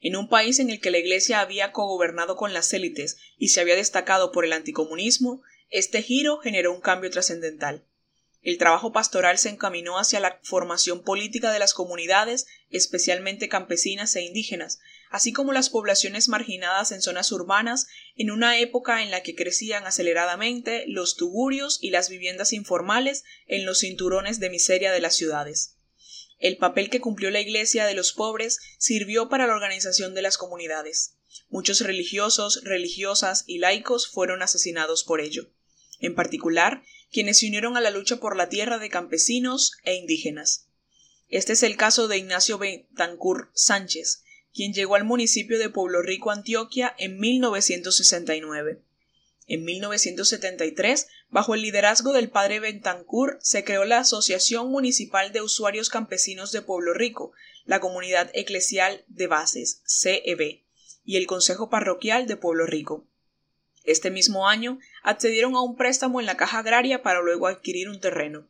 En 0.00 0.16
un 0.16 0.28
país 0.28 0.58
en 0.58 0.70
el 0.70 0.80
que 0.80 0.90
la 0.90 0.98
Iglesia 0.98 1.40
había 1.40 1.72
cogobernado 1.72 2.36
con 2.36 2.52
las 2.52 2.72
élites 2.72 3.16
y 3.38 3.48
se 3.48 3.60
había 3.60 3.76
destacado 3.76 4.30
por 4.30 4.44
el 4.44 4.52
anticomunismo, 4.52 5.42
este 5.70 6.02
giro 6.02 6.38
generó 6.38 6.72
un 6.72 6.80
cambio 6.80 7.10
trascendental. 7.10 7.84
el 8.42 8.58
trabajo 8.58 8.92
pastoral 8.92 9.38
se 9.38 9.48
encaminó 9.48 9.98
hacia 9.98 10.20
la 10.20 10.38
formación 10.44 11.02
política 11.02 11.50
de 11.50 11.58
las 11.58 11.74
comunidades, 11.74 12.46
especialmente 12.70 13.48
campesinas 13.48 14.14
e 14.14 14.22
indígenas, 14.22 14.78
así 15.10 15.32
como 15.32 15.52
las 15.52 15.68
poblaciones 15.68 16.28
marginadas 16.28 16.92
en 16.92 17.02
zonas 17.02 17.32
urbanas, 17.32 17.88
en 18.14 18.30
una 18.30 18.60
época 18.60 19.02
en 19.02 19.10
la 19.10 19.24
que 19.24 19.34
crecían 19.34 19.84
aceleradamente 19.84 20.84
los 20.86 21.16
tugurios 21.16 21.78
y 21.80 21.90
las 21.90 22.08
viviendas 22.08 22.52
informales 22.52 23.24
en 23.48 23.66
los 23.66 23.80
cinturones 23.80 24.38
de 24.38 24.50
miseria 24.50 24.92
de 24.92 25.00
las 25.00 25.16
ciudades. 25.16 25.75
El 26.38 26.58
papel 26.58 26.90
que 26.90 27.00
cumplió 27.00 27.30
la 27.30 27.40
Iglesia 27.40 27.86
de 27.86 27.94
los 27.94 28.12
pobres 28.12 28.58
sirvió 28.78 29.28
para 29.28 29.46
la 29.46 29.54
organización 29.54 30.14
de 30.14 30.22
las 30.22 30.36
comunidades. 30.36 31.16
Muchos 31.48 31.80
religiosos, 31.80 32.62
religiosas 32.64 33.44
y 33.46 33.58
laicos 33.58 34.08
fueron 34.08 34.42
asesinados 34.42 35.04
por 35.04 35.20
ello. 35.20 35.50
En 35.98 36.14
particular, 36.14 36.82
quienes 37.10 37.38
se 37.38 37.46
unieron 37.46 37.76
a 37.76 37.80
la 37.80 37.90
lucha 37.90 38.16
por 38.16 38.36
la 38.36 38.48
tierra 38.48 38.78
de 38.78 38.90
campesinos 38.90 39.72
e 39.84 39.94
indígenas. 39.94 40.68
Este 41.28 41.54
es 41.54 41.62
el 41.62 41.76
caso 41.76 42.08
de 42.08 42.18
Ignacio 42.18 42.58
Betancur 42.58 43.50
Sánchez, 43.54 44.22
quien 44.52 44.72
llegó 44.72 44.94
al 44.94 45.04
municipio 45.04 45.58
de 45.58 45.70
Pueblo 45.70 46.02
Rico, 46.02 46.30
Antioquia, 46.30 46.94
en 46.98 47.18
1969. 47.18 48.82
En 49.48 49.64
1973, 49.64 51.06
bajo 51.30 51.54
el 51.54 51.62
liderazgo 51.62 52.12
del 52.12 52.30
padre 52.30 52.58
Bentancur, 52.58 53.38
se 53.40 53.62
creó 53.62 53.84
la 53.84 53.98
Asociación 53.98 54.70
Municipal 54.70 55.32
de 55.32 55.40
Usuarios 55.40 55.88
Campesinos 55.88 56.50
de 56.50 56.62
Pueblo 56.62 56.94
Rico, 56.94 57.32
la 57.64 57.78
Comunidad 57.78 58.28
Eclesial 58.34 59.04
de 59.06 59.28
Bases, 59.28 59.82
CEB, 59.86 60.62
y 61.04 61.16
el 61.16 61.28
Consejo 61.28 61.70
Parroquial 61.70 62.26
de 62.26 62.36
Pueblo 62.36 62.66
Rico. 62.66 63.06
Este 63.84 64.10
mismo 64.10 64.48
año 64.48 64.80
accedieron 65.04 65.54
a 65.54 65.62
un 65.62 65.76
préstamo 65.76 66.18
en 66.18 66.26
la 66.26 66.36
Caja 66.36 66.58
Agraria 66.58 67.04
para 67.04 67.22
luego 67.22 67.46
adquirir 67.46 67.88
un 67.88 68.00
terreno. 68.00 68.48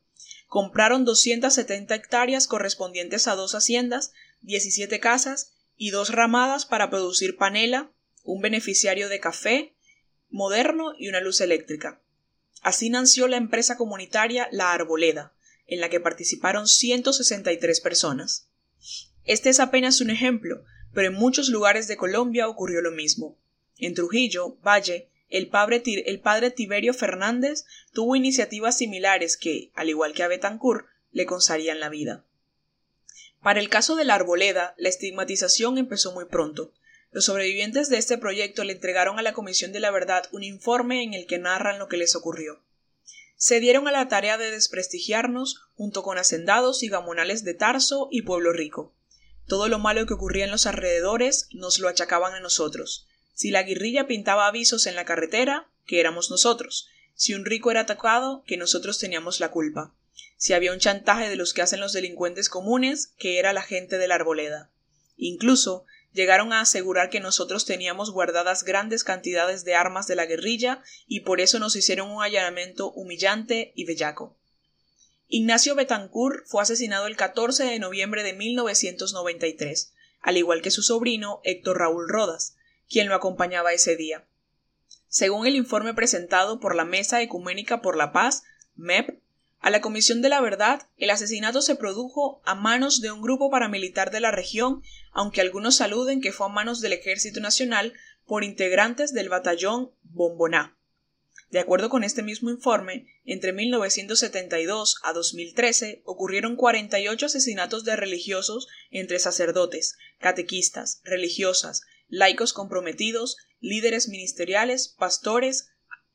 Compraron 0.48 1.04
270 1.04 1.94
hectáreas 1.94 2.46
correspondientes 2.46 3.28
a 3.28 3.34
dos 3.34 3.54
haciendas, 3.54 4.12
17 4.40 4.98
casas 4.98 5.52
y 5.76 5.90
dos 5.90 6.08
ramadas 6.08 6.64
para 6.64 6.88
producir 6.88 7.36
panela, 7.36 7.90
un 8.24 8.40
beneficiario 8.40 9.10
de 9.10 9.20
café 9.20 9.75
moderno 10.30 10.94
y 10.98 11.08
una 11.08 11.20
luz 11.20 11.40
eléctrica. 11.40 12.00
Así 12.62 12.90
nació 12.90 13.28
la 13.28 13.36
empresa 13.36 13.76
comunitaria 13.76 14.48
La 14.50 14.72
Arboleda, 14.72 15.34
en 15.66 15.80
la 15.80 15.88
que 15.88 16.00
participaron 16.00 16.66
163 16.66 17.80
personas. 17.80 18.48
Este 19.24 19.50
es 19.50 19.60
apenas 19.60 20.00
un 20.00 20.10
ejemplo, 20.10 20.64
pero 20.92 21.08
en 21.08 21.14
muchos 21.14 21.48
lugares 21.48 21.88
de 21.88 21.96
Colombia 21.96 22.48
ocurrió 22.48 22.80
lo 22.80 22.92
mismo. 22.92 23.38
En 23.78 23.94
Trujillo, 23.94 24.56
Valle, 24.66 25.10
el 25.28 25.48
padre, 25.48 26.50
Tiberio 26.50 26.94
Fernández 26.94 27.64
tuvo 27.92 28.16
iniciativas 28.16 28.78
similares 28.78 29.36
que, 29.36 29.70
al 29.74 29.88
igual 29.88 30.12
que 30.12 30.22
a 30.22 30.28
Betancourt, 30.28 30.86
le 31.10 31.26
consarían 31.26 31.80
la 31.80 31.88
vida. 31.88 32.24
Para 33.42 33.60
el 33.60 33.68
caso 33.68 33.96
de 33.96 34.04
la 34.04 34.14
arboleda, 34.14 34.74
la 34.78 34.88
estigmatización 34.88 35.78
empezó 35.78 36.12
muy 36.12 36.26
pronto. 36.26 36.72
Los 37.16 37.24
sobrevivientes 37.24 37.88
de 37.88 37.96
este 37.96 38.18
proyecto 38.18 38.62
le 38.62 38.74
entregaron 38.74 39.18
a 39.18 39.22
la 39.22 39.32
Comisión 39.32 39.72
de 39.72 39.80
la 39.80 39.90
Verdad 39.90 40.28
un 40.32 40.44
informe 40.44 41.02
en 41.02 41.14
el 41.14 41.26
que 41.26 41.38
narran 41.38 41.78
lo 41.78 41.88
que 41.88 41.96
les 41.96 42.14
ocurrió. 42.14 42.62
Se 43.36 43.58
dieron 43.58 43.88
a 43.88 43.90
la 43.90 44.06
tarea 44.06 44.36
de 44.36 44.50
desprestigiarnos 44.50 45.62
junto 45.76 46.02
con 46.02 46.18
hacendados 46.18 46.82
y 46.82 46.90
gamonales 46.90 47.42
de 47.42 47.54
Tarso 47.54 48.08
y 48.10 48.20
Pueblo 48.20 48.52
Rico. 48.52 48.94
Todo 49.46 49.68
lo 49.68 49.78
malo 49.78 50.04
que 50.04 50.12
ocurría 50.12 50.44
en 50.44 50.50
los 50.50 50.66
alrededores 50.66 51.48
nos 51.52 51.78
lo 51.78 51.88
achacaban 51.88 52.34
a 52.34 52.40
nosotros. 52.40 53.08
Si 53.32 53.50
la 53.50 53.62
guerrilla 53.62 54.06
pintaba 54.06 54.46
avisos 54.46 54.86
en 54.86 54.94
la 54.94 55.06
carretera, 55.06 55.70
que 55.86 56.00
éramos 56.00 56.30
nosotros. 56.30 56.86
Si 57.14 57.32
un 57.32 57.46
rico 57.46 57.70
era 57.70 57.80
atacado, 57.80 58.44
que 58.46 58.58
nosotros 58.58 58.98
teníamos 58.98 59.40
la 59.40 59.50
culpa. 59.50 59.94
Si 60.36 60.52
había 60.52 60.70
un 60.70 60.80
chantaje 60.80 61.30
de 61.30 61.36
los 61.36 61.54
que 61.54 61.62
hacen 61.62 61.80
los 61.80 61.94
delincuentes 61.94 62.50
comunes, 62.50 63.14
que 63.16 63.38
era 63.38 63.54
la 63.54 63.62
gente 63.62 63.96
de 63.96 64.06
la 64.06 64.16
arboleda. 64.16 64.70
Incluso 65.16 65.86
llegaron 66.16 66.52
a 66.52 66.60
asegurar 66.60 67.10
que 67.10 67.20
nosotros 67.20 67.66
teníamos 67.66 68.10
guardadas 68.10 68.64
grandes 68.64 69.04
cantidades 69.04 69.64
de 69.64 69.74
armas 69.76 70.08
de 70.08 70.16
la 70.16 70.26
guerrilla 70.26 70.82
y 71.06 71.20
por 71.20 71.40
eso 71.40 71.60
nos 71.60 71.76
hicieron 71.76 72.10
un 72.10 72.22
allanamiento 72.22 72.90
humillante 72.90 73.72
y 73.76 73.84
bellaco. 73.84 74.36
Ignacio 75.28 75.74
Betancourt 75.74 76.46
fue 76.46 76.62
asesinado 76.62 77.06
el 77.06 77.16
14 77.16 77.64
de 77.64 77.78
noviembre 77.78 78.22
de 78.22 78.32
1993, 78.32 79.92
al 80.20 80.36
igual 80.36 80.62
que 80.62 80.70
su 80.70 80.82
sobrino 80.82 81.40
Héctor 81.44 81.78
Raúl 81.78 82.08
Rodas, 82.08 82.56
quien 82.88 83.08
lo 83.08 83.14
acompañaba 83.14 83.72
ese 83.72 83.96
día. 83.96 84.26
Según 85.08 85.46
el 85.46 85.54
informe 85.54 85.94
presentado 85.94 86.60
por 86.60 86.74
la 86.74 86.84
Mesa 86.84 87.22
Ecuménica 87.22 87.82
por 87.82 87.96
la 87.96 88.12
Paz, 88.12 88.44
MEP, 88.74 89.20
a 89.60 89.70
la 89.70 89.80
Comisión 89.80 90.22
de 90.22 90.28
la 90.28 90.40
Verdad, 90.40 90.88
el 90.96 91.10
asesinato 91.10 91.62
se 91.62 91.76
produjo 91.76 92.40
a 92.44 92.54
manos 92.54 93.00
de 93.00 93.10
un 93.10 93.22
grupo 93.22 93.50
paramilitar 93.50 94.10
de 94.10 94.20
la 94.20 94.30
región, 94.30 94.82
aunque 95.12 95.40
algunos 95.40 95.76
saluden 95.76 96.20
que 96.20 96.32
fue 96.32 96.46
a 96.46 96.50
manos 96.50 96.80
del 96.80 96.92
Ejército 96.92 97.40
Nacional 97.40 97.94
por 98.26 98.44
integrantes 98.44 99.12
del 99.12 99.28
batallón 99.28 99.92
Bomboná. 100.02 100.76
De 101.50 101.60
acuerdo 101.60 101.88
con 101.88 102.02
este 102.02 102.22
mismo 102.22 102.50
informe, 102.50 103.06
entre 103.24 103.52
1972 103.52 104.96
a 105.02 105.12
2013 105.12 106.02
ocurrieron 106.04 106.56
48 106.56 107.26
asesinatos 107.26 107.84
de 107.84 107.96
religiosos 107.96 108.66
entre 108.90 109.18
sacerdotes, 109.20 109.96
catequistas, 110.18 111.00
religiosas, 111.04 111.82
laicos 112.08 112.52
comprometidos, 112.52 113.36
líderes 113.60 114.08
ministeriales, 114.08 114.88
pastores, 114.88 115.68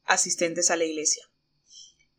asistentes 0.03 0.69
a 0.69 0.75
la 0.75 0.85
iglesia. 0.85 1.30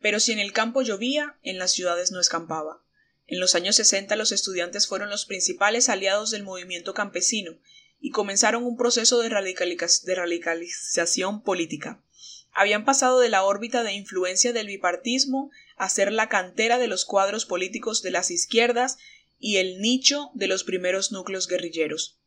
Pero 0.03 0.19
si 0.19 0.33
en 0.33 0.39
el 0.39 0.51
campo 0.51 0.81
llovía, 0.81 1.37
en 1.43 1.57
las 1.57 1.71
ciudades 1.71 2.11
no 2.11 2.19
escampaba. 2.19 2.83
En 3.25 3.39
los 3.39 3.55
años 3.55 3.77
60 3.77 4.17
los 4.17 4.33
estudiantes 4.33 4.85
fueron 4.85 5.09
los 5.09 5.25
principales 5.25 5.87
aliados 5.87 6.29
del 6.29 6.43
movimiento 6.43 6.93
campesino 6.93 7.57
y 8.01 8.11
comenzaron 8.11 8.65
un 8.65 8.75
proceso 8.75 9.21
de, 9.21 9.29
de 9.29 10.15
radicalización 10.15 11.41
política. 11.41 12.03
Habían 12.51 12.83
pasado 12.83 13.21
de 13.21 13.29
la 13.29 13.43
órbita 13.43 13.83
de 13.83 13.93
influencia 13.93 14.51
del 14.51 14.67
bipartismo 14.67 15.51
a 15.77 15.87
ser 15.87 16.11
la 16.11 16.27
cantera 16.27 16.79
de 16.79 16.87
los 16.87 17.05
cuadros 17.05 17.45
políticos 17.45 18.01
de 18.01 18.11
las 18.11 18.29
izquierdas 18.29 18.97
y 19.39 19.55
el 19.55 19.79
nicho 19.79 20.31
de 20.33 20.47
los 20.47 20.65
primeros 20.65 21.13
núcleos 21.13 21.47
guerrilleros. 21.47 22.19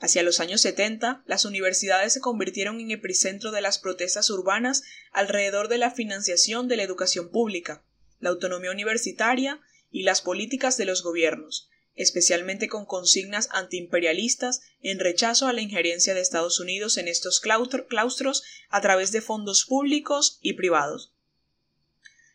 Hacia 0.00 0.22
los 0.22 0.40
años 0.40 0.60
70, 0.60 1.22
las 1.26 1.44
universidades 1.44 2.12
se 2.12 2.20
convirtieron 2.20 2.80
en 2.80 2.90
epicentro 2.90 3.52
de 3.52 3.60
las 3.60 3.78
protestas 3.78 4.28
urbanas 4.30 4.82
alrededor 5.12 5.68
de 5.68 5.78
la 5.78 5.90
financiación 5.90 6.68
de 6.68 6.76
la 6.76 6.82
educación 6.82 7.30
pública, 7.30 7.82
la 8.20 8.30
autonomía 8.30 8.70
universitaria 8.70 9.60
y 9.90 10.02
las 10.02 10.20
políticas 10.20 10.76
de 10.76 10.84
los 10.84 11.02
gobiernos, 11.02 11.70
especialmente 11.94 12.68
con 12.68 12.86
consignas 12.86 13.48
antiimperialistas 13.52 14.62
en 14.82 14.98
rechazo 14.98 15.46
a 15.46 15.52
la 15.52 15.60
injerencia 15.60 16.14
de 16.14 16.20
Estados 16.20 16.58
Unidos 16.58 16.96
en 16.96 17.08
estos 17.08 17.40
claustros 17.40 18.42
a 18.68 18.80
través 18.80 19.12
de 19.12 19.20
fondos 19.20 19.64
públicos 19.64 20.38
y 20.42 20.54
privados. 20.54 21.12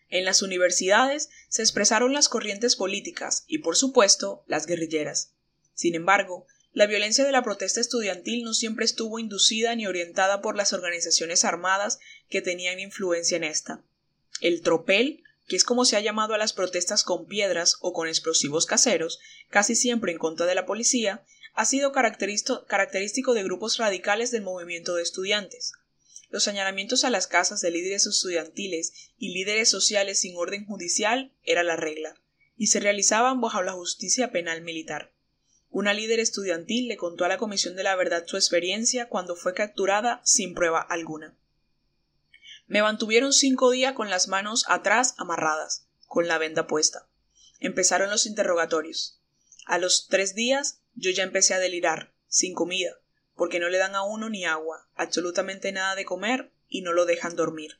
En 0.08 0.26
las 0.26 0.42
universidades 0.42 1.30
se 1.50 1.62
expresaron 1.62 2.14
las 2.14 2.30
corrientes 2.30 2.76
políticas 2.76 3.44
y, 3.48 3.60
por 3.60 3.76
supuesto, 3.76 4.44
las 4.48 4.66
guerrilleras. 4.66 5.34
Sin 5.76 5.94
embargo, 5.94 6.48
la 6.80 6.88
violencia 6.88 7.26
de 7.26 7.34
la 7.34 7.44
protesta 7.44 7.82
estudiantil 7.82 8.46
no 8.46 8.54
siempre 8.54 8.86
estuvo 8.86 9.20
inducida 9.20 9.76
ni 9.76 9.86
orientada 9.86 10.40
por 10.40 10.56
las 10.56 10.72
organizaciones 10.72 11.44
armadas 11.44 12.00
que 12.30 12.42
tenían 12.42 12.80
influencia 12.80 13.36
en 13.36 13.44
esta. 13.44 13.84
El 14.40 14.62
tropel, 14.62 15.22
que 15.46 15.58
es 15.58 15.66
como 15.66 15.84
se 15.84 15.98
ha 15.98 16.00
llamado 16.00 16.36
a 16.36 16.38
las 16.38 16.54
protestas 16.54 17.04
con 17.04 17.28
piedras 17.28 17.76
o 17.82 17.92
con 17.92 18.08
explosivos 18.08 18.66
caseros, 18.66 19.20
casi 19.50 19.76
siempre 19.76 20.14
en 20.14 20.20
contra 20.20 20.46
de 20.46 20.56
la 20.56 20.66
policía, 20.66 21.26
ha 21.54 21.66
sido 21.66 21.92
característico 21.92 23.34
de 23.34 23.44
grupos 23.44 23.76
radicales 23.76 24.32
del 24.32 24.44
movimiento 24.44 24.96
de 24.96 25.04
estudiantes. 25.04 25.74
Los 26.30 26.46
señalamientos 26.46 27.04
a 27.04 27.10
las 27.10 27.28
casas 27.28 27.60
de 27.60 27.72
líderes 27.72 28.06
estudiantiles 28.06 28.94
y 29.18 29.34
líderes 29.34 29.68
sociales 29.68 30.20
sin 30.20 30.38
orden 30.38 30.66
judicial 30.66 31.34
era 31.44 31.64
la 31.64 31.76
regla, 31.76 32.16
y 32.56 32.68
se 32.68 32.80
realizaban 32.80 33.42
bajo 33.42 33.62
la 33.64 33.74
justicia 33.74 34.32
penal 34.32 34.62
militar. 34.62 35.12
Una 35.72 35.94
líder 35.94 36.20
estudiantil 36.20 36.88
le 36.88 36.98
contó 36.98 37.26
a 37.26 37.28
la 37.28 37.38
Comisión 37.38 37.76
de 37.76 37.84
la 37.84 37.96
Verdad 37.96 38.24
su 38.26 38.38
experiencia 38.38 39.08
cuando 39.08 39.36
fue 39.36 39.54
capturada 39.54 40.22
sin 40.24 40.56
prueba 40.56 40.82
alguna. 40.82 41.38
Me 42.66 42.82
mantuvieron 42.82 43.34
cinco 43.34 43.70
días 43.72 43.94
con 43.94 44.10
las 44.10 44.28
manos 44.28 44.66
atrás 44.68 45.14
amarradas, 45.18 45.88
con 46.06 46.28
la 46.28 46.38
venda 46.38 46.68
puesta. 46.68 47.08
Empezaron 47.60 48.10
los 48.10 48.26
interrogatorios. 48.26 49.22
A 49.66 49.78
los 49.78 50.08
tres 50.08 50.34
días 50.34 50.82
yo 50.96 51.12
ya 51.12 51.24
empecé 51.24 51.54
a 51.54 51.60
delirar, 51.60 52.14
sin 52.28 52.56
comida, 52.56 52.96
porque 53.36 53.60
no 53.60 53.70
le 53.70 53.78
dan 53.78 53.96
a 53.96 54.04
uno 54.04 54.30
ni 54.30 54.46
agua, 54.46 54.90
absolutamente 54.96 55.72
nada 55.72 55.96
de 55.96 56.06
comer 56.06 56.52
y 56.68 56.82
no 56.82 56.94
lo 56.94 57.06
dejan 57.06 57.36
dormir. 57.36 57.80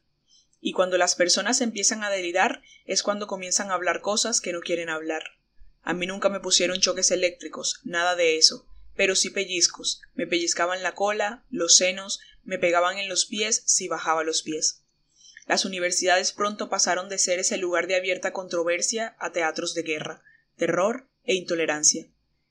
Y 0.62 0.74
cuando 0.74 0.98
las 0.98 1.16
personas 1.16 1.62
empiezan 1.62 2.04
a 2.04 2.10
delirar 2.10 2.62
es 2.86 3.02
cuando 3.02 3.28
comienzan 3.28 3.72
a 3.72 3.74
hablar 3.74 4.02
cosas 4.02 4.42
que 4.42 4.54
no 4.54 4.60
quieren 4.60 4.90
hablar. 4.90 5.39
A 5.90 5.94
mí 5.96 6.06
nunca 6.06 6.30
me 6.30 6.40
pusieron 6.40 6.82
choques 6.82 7.10
eléctricos, 7.10 7.80
nada 7.84 8.16
de 8.16 8.38
eso, 8.38 8.68
pero 8.96 9.16
sí 9.16 9.32
pellizcos. 9.32 10.04
Me 10.14 10.28
pellizcaban 10.28 10.84
la 10.84 10.94
cola, 10.94 11.48
los 11.50 11.78
senos, 11.78 12.20
me 12.44 12.60
pegaban 12.60 13.00
en 13.00 13.10
los 13.10 13.26
pies 13.26 13.64
si 13.66 13.88
bajaba 13.88 14.24
los 14.24 14.44
pies. 14.44 14.84
las 15.48 15.66
universidades 15.66 16.32
pronto 16.32 16.70
pasaron 16.70 17.10
de 17.10 17.18
ser 17.18 17.40
ese 17.40 17.58
lugar 17.58 17.88
de 17.88 17.96
abierta 17.96 18.34
controversia 18.34 19.16
a 19.18 19.32
teatros 19.32 19.74
de 19.74 19.82
guerra, 19.82 20.22
terror 20.58 21.10
e 21.24 21.34
intolerancia. 21.34 22.06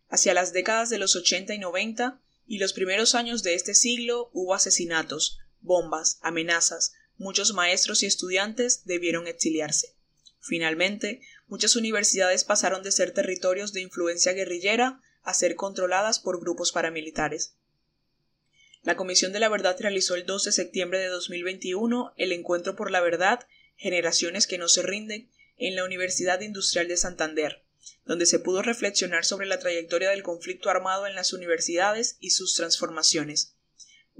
Hacia 0.08 0.34
las 0.34 0.52
décadas 0.52 0.90
de 0.90 0.98
los 0.98 1.14
80 1.14 1.54
y 1.54 1.58
90 1.58 2.20
y 2.44 2.58
los 2.58 2.72
primeros 2.72 3.14
años 3.14 3.44
de 3.44 3.54
este 3.54 3.74
siglo 3.76 4.30
hubo 4.32 4.52
asesinatos, 4.52 5.38
bombas, 5.60 6.18
amenazas, 6.22 6.94
muchos 7.18 7.52
maestros 7.52 8.02
y 8.02 8.06
estudiantes 8.06 8.84
debieron 8.84 9.28
exiliarse. 9.28 9.94
Finalmente, 10.40 11.20
muchas 11.48 11.76
universidades 11.76 12.44
pasaron 12.44 12.82
de 12.82 12.92
ser 12.92 13.12
territorios 13.12 13.72
de 13.72 13.80
influencia 13.80 14.32
guerrillera 14.32 15.00
a 15.22 15.34
ser 15.34 15.56
controladas 15.56 16.20
por 16.20 16.40
grupos 16.40 16.72
paramilitares. 16.72 17.54
La 18.82 18.96
Comisión 18.96 19.32
de 19.32 19.40
la 19.40 19.48
Verdad 19.48 19.76
realizó 19.78 20.14
el 20.14 20.24
2 20.24 20.44
de 20.44 20.52
septiembre 20.52 20.98
de 20.98 21.08
2021 21.08 22.14
el 22.16 22.32
Encuentro 22.32 22.76
por 22.76 22.90
la 22.90 23.00
Verdad, 23.00 23.46
Generaciones 23.76 24.46
que 24.46 24.58
no 24.58 24.68
se 24.68 24.82
rinden, 24.82 25.30
en 25.58 25.74
la 25.74 25.84
Universidad 25.84 26.40
Industrial 26.40 26.88
de 26.88 26.96
Santander, 26.96 27.64
donde 28.06 28.26
se 28.26 28.38
pudo 28.38 28.62
reflexionar 28.62 29.24
sobre 29.24 29.46
la 29.46 29.58
trayectoria 29.58 30.10
del 30.10 30.22
conflicto 30.22 30.70
armado 30.70 31.06
en 31.06 31.14
las 31.14 31.32
universidades 31.32 32.16
y 32.20 32.30
sus 32.30 32.54
transformaciones. 32.54 33.57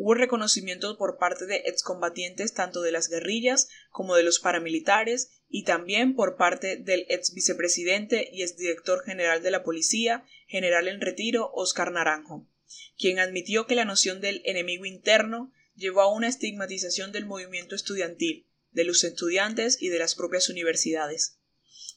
Hubo 0.01 0.15
reconocimiento 0.15 0.97
por 0.97 1.19
parte 1.19 1.47
de 1.47 1.57
excombatientes 1.67 2.55
tanto 2.55 2.83
de 2.83 2.93
las 2.93 3.09
guerrillas 3.09 3.69
como 3.91 4.15
de 4.15 4.23
los 4.23 4.39
paramilitares 4.39 5.43
y 5.49 5.65
también 5.65 6.15
por 6.15 6.37
parte 6.37 6.77
del 6.77 7.05
ex 7.09 7.35
vicepresidente 7.35 8.31
y 8.33 8.43
exdirector 8.43 9.05
general 9.05 9.43
de 9.43 9.51
la 9.51 9.65
policía, 9.65 10.25
general 10.47 10.87
en 10.87 11.01
retiro, 11.01 11.51
Oscar 11.53 11.91
Naranjo 11.91 12.47
quien 12.99 13.19
admitió 13.19 13.67
que 13.67 13.75
la 13.75 13.85
noción 13.85 14.21
del 14.21 14.43
enemigo 14.45 14.85
interno 14.85 15.53
llevó 15.75 16.03
a 16.03 16.13
una 16.13 16.29
estigmatización 16.29 17.13
del 17.13 17.27
movimiento 17.27 17.75
estudiantil, 17.75 18.47
de 18.73 18.85
los 18.85 19.05
estudiantes 19.05 19.81
y 19.81 19.89
de 19.89 19.99
las 19.99 20.15
propias 20.15 20.49
universidades. 20.49 21.39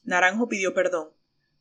Naranjo 0.03 0.47
pidió 0.47 0.73
perdón, 0.73 1.09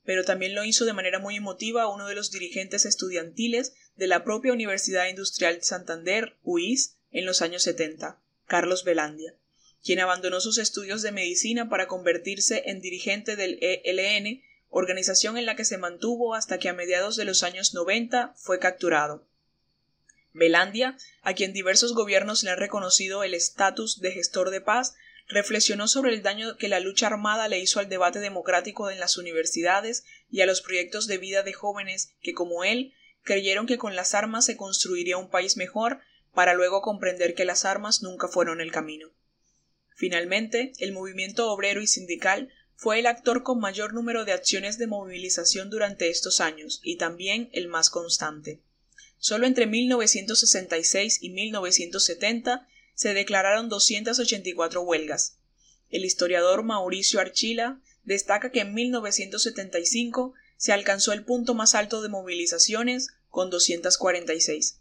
pero 0.05 0.25
también 0.25 0.55
lo 0.55 0.65
hizo 0.65 0.85
de 0.85 0.93
manera 0.93 1.19
muy 1.19 1.37
emotiva 1.37 1.89
uno 1.89 2.07
de 2.07 2.15
los 2.15 2.31
dirigentes 2.31 2.87
estudiantiles 2.87 3.75
de 3.97 4.07
la 4.07 4.25
propia 4.25 4.53
Universidad 4.53 5.09
Industrial 5.09 5.57
de 5.57 5.63
Santander, 5.63 6.37
UIS, 6.43 6.97
en 7.11 7.27
los 7.27 7.43
años 7.43 7.63
70, 7.63 8.21
Carlos 8.47 8.85
Velandia, 8.85 9.35
quien 9.83 10.01
abandonó 10.01 10.41
sus 10.41 10.59
estudios 10.59 11.03
de 11.03 11.13
medicina 11.13 11.69
para 11.69 11.89
convertirse 11.89 12.63
en 12.67 12.81
dirigente 12.81 13.37
del 13.37 13.59
ELN 13.61 14.43
organización 14.71 15.37
en 15.37 15.47
la 15.47 15.57
que 15.57 15.65
se 15.65 15.79
mantuvo 15.79 16.35
hasta 16.35 16.59
que 16.59 16.69
a 16.69 16.73
mediados 16.73 17.17
de 17.17 17.25
los 17.25 17.43
años 17.43 17.75
90 17.75 18.35
fue 18.37 18.59
capturado. 18.59 19.27
Belandia, 20.33 20.97
a 21.23 21.35
quien 21.35 21.53
diversos 21.53 21.93
gobiernos 21.93 22.45
le 22.45 22.51
han 22.51 22.59
reconocido 22.59 23.25
el 23.25 23.35
estatus 23.35 24.01
de 24.01 24.13
gestor 24.13 24.51
de 24.51 24.61
paz, 24.61 24.95
reflexionó 25.31 25.89
sobre 25.89 26.13
el 26.13 26.23
daño 26.23 26.57
que 26.57 26.69
la 26.69 26.81
lucha 26.81 27.07
armada 27.07 27.49
le 27.49 27.61
hizo 27.61 27.81
al 27.81 27.89
debate 27.89 28.19
democrático 28.19 28.91
en 28.91 29.01
las 29.01 29.17
universidades 29.17 30.05
y 30.29 30.41
a 30.41 30.47
los 30.47 30.61
proyectos 30.61 31.07
de 31.07 31.19
vida 31.19 31.43
de 31.43 31.53
jóvenes 31.53 32.13
que, 32.21 32.35
como 32.35 32.65
él, 32.65 32.93
creyeron 33.23 33.67
que 33.67 33.79
con 33.79 33.95
las 33.97 34.15
armas 34.15 34.45
se 34.45 34.57
construiría 34.57 35.17
un 35.17 35.31
país 35.31 35.57
mejor, 35.57 36.01
para 36.35 36.55
luego 36.55 36.81
comprender 36.81 37.35
que 37.35 37.45
las 37.45 37.65
armas 37.65 38.03
nunca 38.03 38.29
fueron 38.29 38.61
el 38.61 38.71
camino. 38.71 39.11
Finalmente, 39.97 40.73
el 40.79 40.93
movimiento 40.93 41.51
obrero 41.51 41.81
y 41.81 41.87
sindical 41.87 42.53
fue 42.75 42.99
el 42.99 43.07
actor 43.07 43.43
con 43.43 43.61
mayor 43.61 43.93
número 43.93 44.25
de 44.25 44.33
acciones 44.33 44.79
de 44.79 44.87
movilización 44.87 45.71
durante 45.71 46.09
estos 46.09 46.41
años 46.41 46.81
y 46.83 46.97
también 46.97 47.51
el 47.53 47.69
más 47.69 47.91
constante. 47.91 48.63
Solo 49.19 49.47
entre 49.47 49.67
1966 49.67 51.19
y 51.21 51.31
1970 51.31 52.67
se 53.01 53.15
declararon 53.15 53.71
284 53.71 54.83
huelgas. 54.83 55.39
El 55.89 56.05
historiador 56.05 56.65
Mauricio 56.65 57.19
Archila 57.19 57.81
destaca 58.05 58.53
que 58.53 58.61
en 58.61 58.75
1975 58.75 60.35
se 60.59 60.75
alcanzó 60.75 61.15
el 61.15 61.25
punto 61.25 61.55
más 61.55 61.75
alto 61.75 62.03
de 62.03 62.11
movilizaciones 62.11 63.09
con 63.31 63.49
246. 63.49 64.81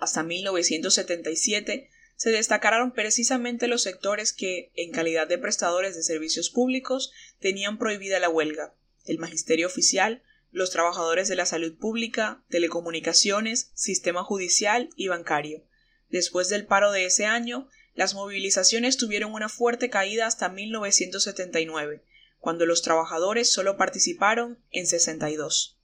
Hasta 0.00 0.22
1977 0.22 1.88
se 2.14 2.30
destacaron 2.30 2.92
precisamente 2.92 3.68
los 3.68 3.80
sectores 3.80 4.34
que, 4.34 4.70
en 4.74 4.92
calidad 4.92 5.26
de 5.26 5.38
prestadores 5.38 5.96
de 5.96 6.02
servicios 6.02 6.50
públicos, 6.50 7.10
tenían 7.38 7.78
prohibida 7.78 8.18
la 8.18 8.28
huelga, 8.28 8.74
el 9.06 9.18
magisterio 9.18 9.66
oficial, 9.66 10.22
los 10.50 10.70
trabajadores 10.70 11.28
de 11.28 11.36
la 11.36 11.46
salud 11.46 11.74
pública, 11.78 12.44
telecomunicaciones, 12.50 13.70
sistema 13.72 14.22
judicial 14.24 14.90
y 14.94 15.08
bancario. 15.08 15.64
Después 16.14 16.48
del 16.48 16.64
paro 16.64 16.92
de 16.92 17.06
ese 17.06 17.26
año, 17.26 17.68
las 17.96 18.14
movilizaciones 18.14 18.96
tuvieron 18.96 19.32
una 19.32 19.48
fuerte 19.48 19.90
caída 19.90 20.28
hasta 20.28 20.48
1979, 20.48 22.04
cuando 22.38 22.66
los 22.66 22.82
trabajadores 22.82 23.52
solo 23.52 23.76
participaron 23.76 24.60
en 24.70 24.86
62. 24.86 25.76